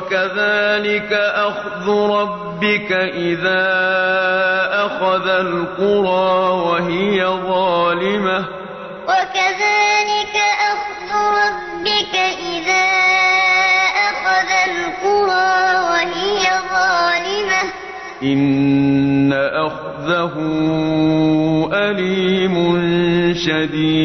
[0.06, 3.66] وكذلك أخذ ربك إذا
[4.86, 8.44] أخذ القرى وهي ظالمة.
[9.08, 10.36] وكذلك
[10.72, 11.10] أخذ
[11.42, 12.14] ربك
[12.54, 12.86] إذا
[14.08, 15.58] أخذ القرى
[15.90, 17.62] وهي ظالمة.
[18.22, 20.34] إن أخذه
[21.72, 22.56] أليم
[23.34, 23.95] شديد.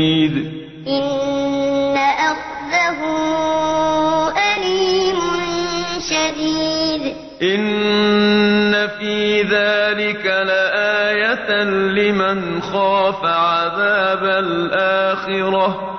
[12.72, 15.91] خاف عذاب الآخرة.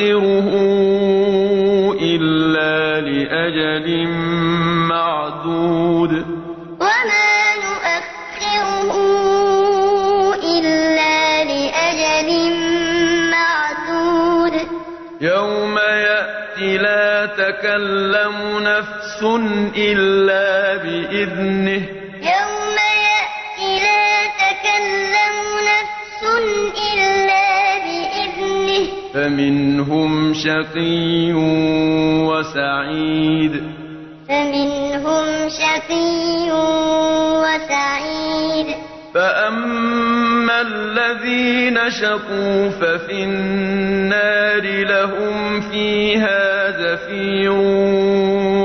[0.00, 0.50] نؤخره
[2.00, 4.08] إلا لأجل
[4.88, 6.12] معدود.
[6.80, 7.32] وما
[7.64, 8.92] نؤخره
[10.34, 12.30] إلا لأجل
[13.30, 14.54] معدود.
[15.20, 19.22] يوم يأتي لا تكلم نفس
[19.76, 20.29] إلا
[30.62, 31.32] شقي
[32.28, 33.62] وسعيد.
[34.28, 36.50] فمنهم شقي
[37.42, 38.66] وسعيد.
[39.14, 47.52] فأما الذين شقوا ففي النار لهم فيها زفير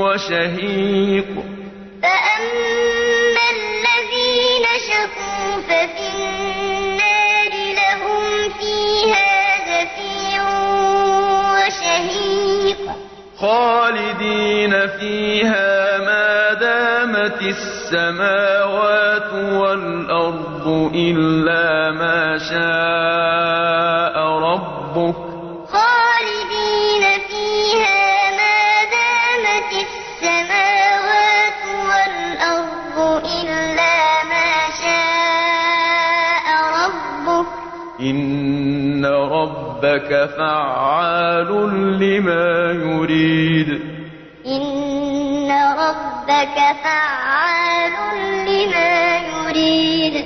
[0.04, 1.45] وشهيق.
[13.38, 23.05] خالدين فيها ما دامت السماوات والأرض إلا ما شاء
[40.06, 41.50] ربك فعال
[42.00, 43.68] لما يريد.
[44.46, 47.92] إن ربك فعال
[48.46, 50.24] لما يريد.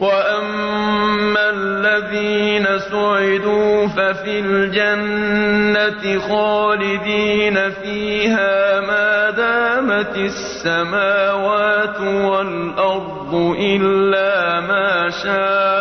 [0.00, 15.77] وأما الذين سعدوا ففي الجنة خالدين فيها ما دامت السماوات والأرض إلا ما شاء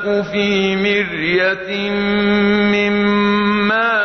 [0.00, 1.90] تك في مرية
[2.72, 3.99] مما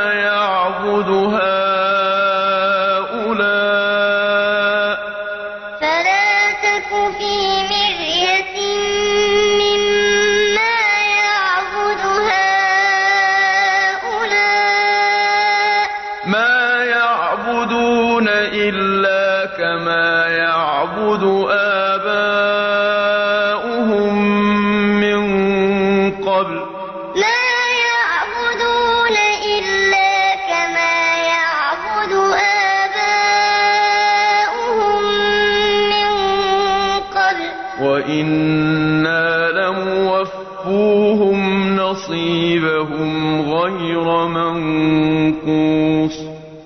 [44.36, 46.16] منقوص.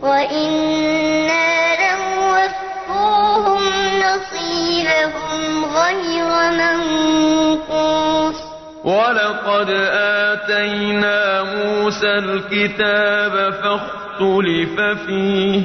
[0.02, 1.50] وإنا
[1.82, 3.64] لموفوهم
[4.00, 8.36] نصيبهم غير منقوص.
[8.84, 14.76] ولقد آتينا موسى الكتاب فاختلف
[15.06, 15.62] فيه.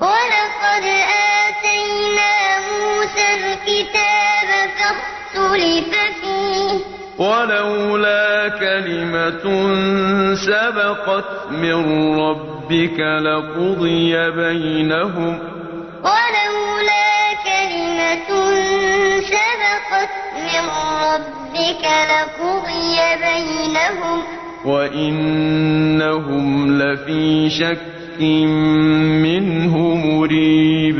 [0.00, 0.84] ولقد
[1.44, 6.05] آتينا موسى الكتاب فاختلف فيه
[7.18, 9.44] ولولا كلمة
[10.34, 11.74] سبقت من
[12.20, 15.38] ربك لقضي بينهم.
[16.04, 18.28] ولولا كلمة
[19.20, 20.64] سبقت من
[21.02, 24.18] ربك لقضي بينهم.
[24.64, 26.44] وإنهم
[26.82, 28.20] لفي شك
[29.22, 30.98] منه مريب.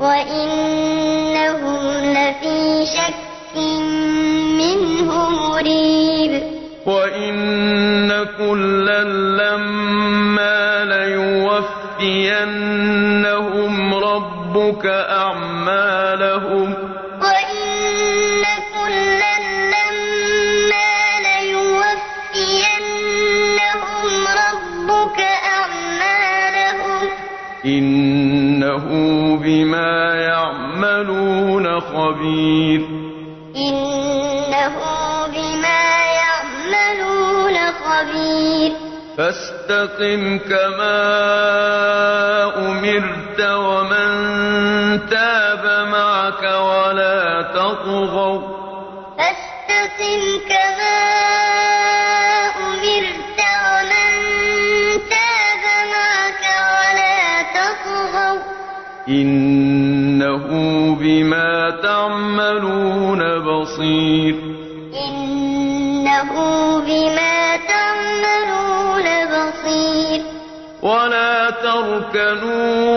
[0.00, 3.28] وإنهم لفي شك
[4.58, 6.58] منه مريب.
[6.88, 8.08] وإن
[8.38, 10.84] كلا لما
[11.98, 16.74] ليوفينهم ربك أعمالهم
[17.22, 18.44] وإن
[18.74, 19.34] كلا
[19.74, 20.92] لما
[21.28, 22.88] ليوفينهم
[24.44, 25.18] ربك
[25.56, 27.08] أعمالهم
[27.64, 28.86] إنه
[29.42, 32.97] بما يعملون خبير
[39.18, 40.98] فاستقم كما
[42.56, 44.10] أمرت ومن
[45.10, 48.40] تاب معك ولا تطغوا.
[49.18, 50.98] فاستقم كما
[52.66, 54.12] أمرت ومن
[55.10, 55.64] تاب
[55.94, 58.40] معك ولا تطغوا.
[59.08, 60.46] إنه
[61.00, 64.47] بما تعملون بصير.
[70.88, 72.88] ولا تركنوا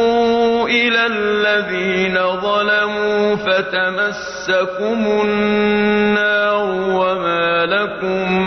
[0.68, 8.44] إلى الذين ظلموا فتمسكم النار وما لكم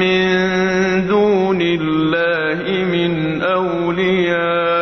[0.00, 0.36] من
[1.06, 4.75] دون الله من أولياء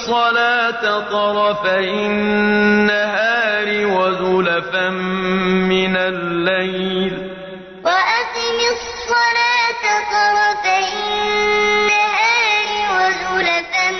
[0.00, 0.82] الصلاة
[1.12, 4.88] طرفي النهار وزلفا
[5.68, 7.14] من الليل.
[7.84, 9.82] وأقم الصلاة
[10.14, 13.90] طرفي النهار وزلفا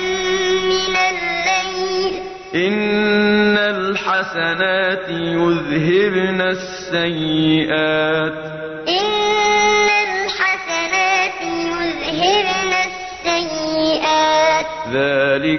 [0.70, 2.12] من الليل.
[2.54, 7.89] إن الحسنات يذهبن السيئات.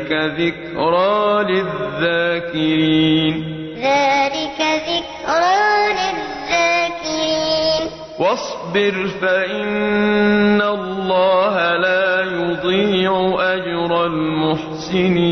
[0.09, 3.33] ذلك ذكرى للذاكرين.
[3.77, 7.83] ذلك ذكرى للذاكرين.
[8.19, 15.30] واصبر فإن الله لا يضيع أجر المحسنين.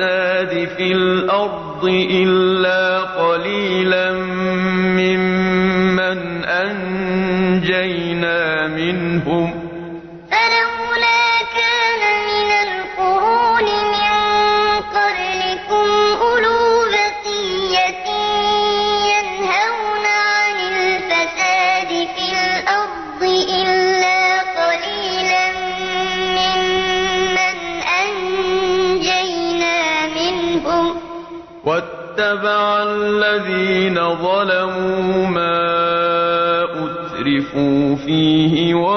[0.00, 2.81] الفساد في الأرض إلا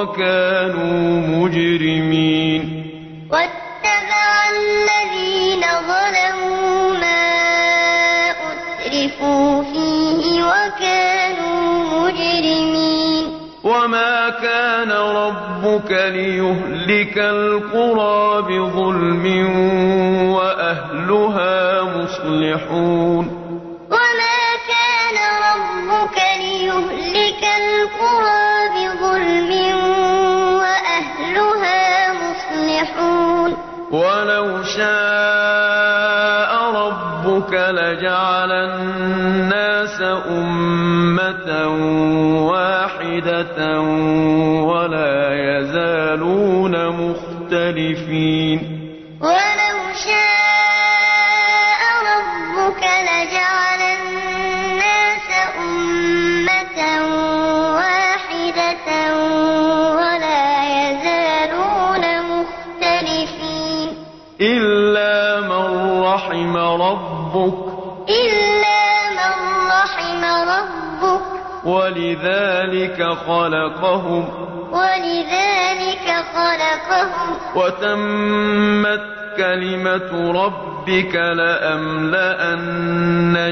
[0.06, 2.62] وكانوا مجرمين.
[3.32, 4.28] واتبع
[4.58, 7.26] الذين ظلموا ما
[8.30, 11.64] أترفوا فيه وكانوا
[12.00, 13.26] مجرمين.
[13.64, 19.26] وما كان ربك ليهلك القرى بظلم
[47.96, 48.60] مختلفين
[49.22, 51.82] ولو شاء
[52.12, 55.28] ربك لجعل الناس
[55.60, 56.80] أمة
[57.76, 58.88] واحدة
[59.96, 60.46] ولا
[60.82, 63.90] يزالون مختلفين.
[64.42, 67.58] إلا من رحم ربك.
[68.10, 68.84] إلا
[69.20, 69.34] من
[69.72, 71.22] رحم ربك.
[71.66, 74.26] ولذلك خلقهم.
[74.72, 75.45] ولذلك
[76.46, 77.38] خلقهم.
[77.56, 79.06] وتمت
[79.38, 82.56] كلمة ربك لأملأن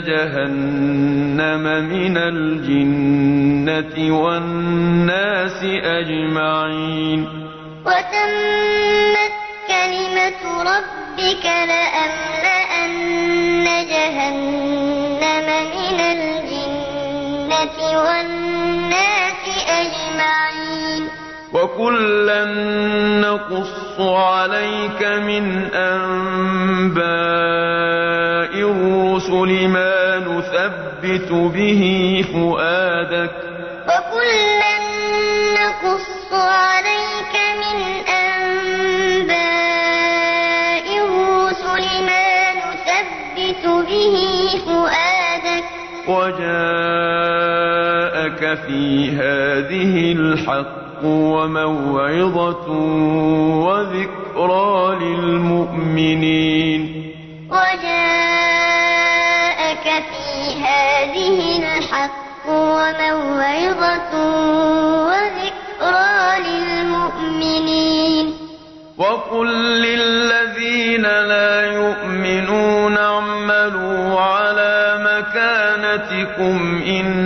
[0.07, 7.27] جهنم من الجنة والناس أجمعين.
[7.85, 9.35] وتمت
[9.67, 13.05] كلمة ربك لأملأن
[13.89, 19.22] جهنم من الجنة والناس
[21.63, 22.45] وكلا
[23.21, 27.03] نقص عليك من أنباء
[28.71, 31.81] الرسل ما نثبت به
[32.33, 33.31] فؤادك
[33.87, 34.75] وكلا
[35.59, 37.77] نقص عليك من
[38.23, 39.37] أنباء
[41.05, 42.29] الرسل ما
[42.59, 44.15] نثبت به
[44.65, 45.65] فؤادك
[46.07, 46.53] وجاءك
[48.67, 48.81] في
[49.11, 52.69] هذه الحق وموعظة
[53.67, 56.81] وذكرى للمؤمنين
[58.63, 61.37] وجاءك في هذه
[61.77, 64.13] الحق وموعظة
[65.07, 68.25] وذكرى للمؤمنين
[68.97, 69.47] وقل
[69.81, 77.22] للذين لا يؤمنون اعملوا على مكانتكم إنا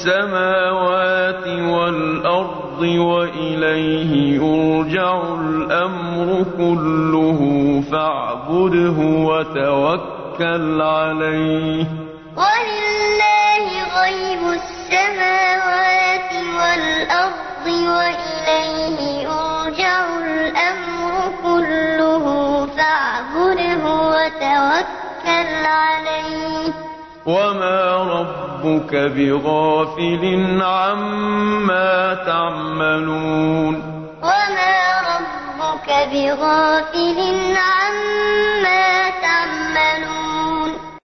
[0.00, 7.40] السماوات والأرض وإليه يرجع الأمر كله
[7.92, 8.98] فاعبده
[9.28, 11.84] وتوكل عليه.
[12.36, 13.66] ولله
[14.00, 21.12] غيب السماوات والأرض وإليه يرجع الأمر
[21.42, 22.24] كله
[22.76, 26.89] فاعبده وتوكل عليه.
[27.26, 30.24] وما ربك بغافل
[30.62, 33.74] عما تعملون
[34.22, 34.76] وما
[35.12, 37.18] ربك بغافل
[37.56, 40.29] عما تعملون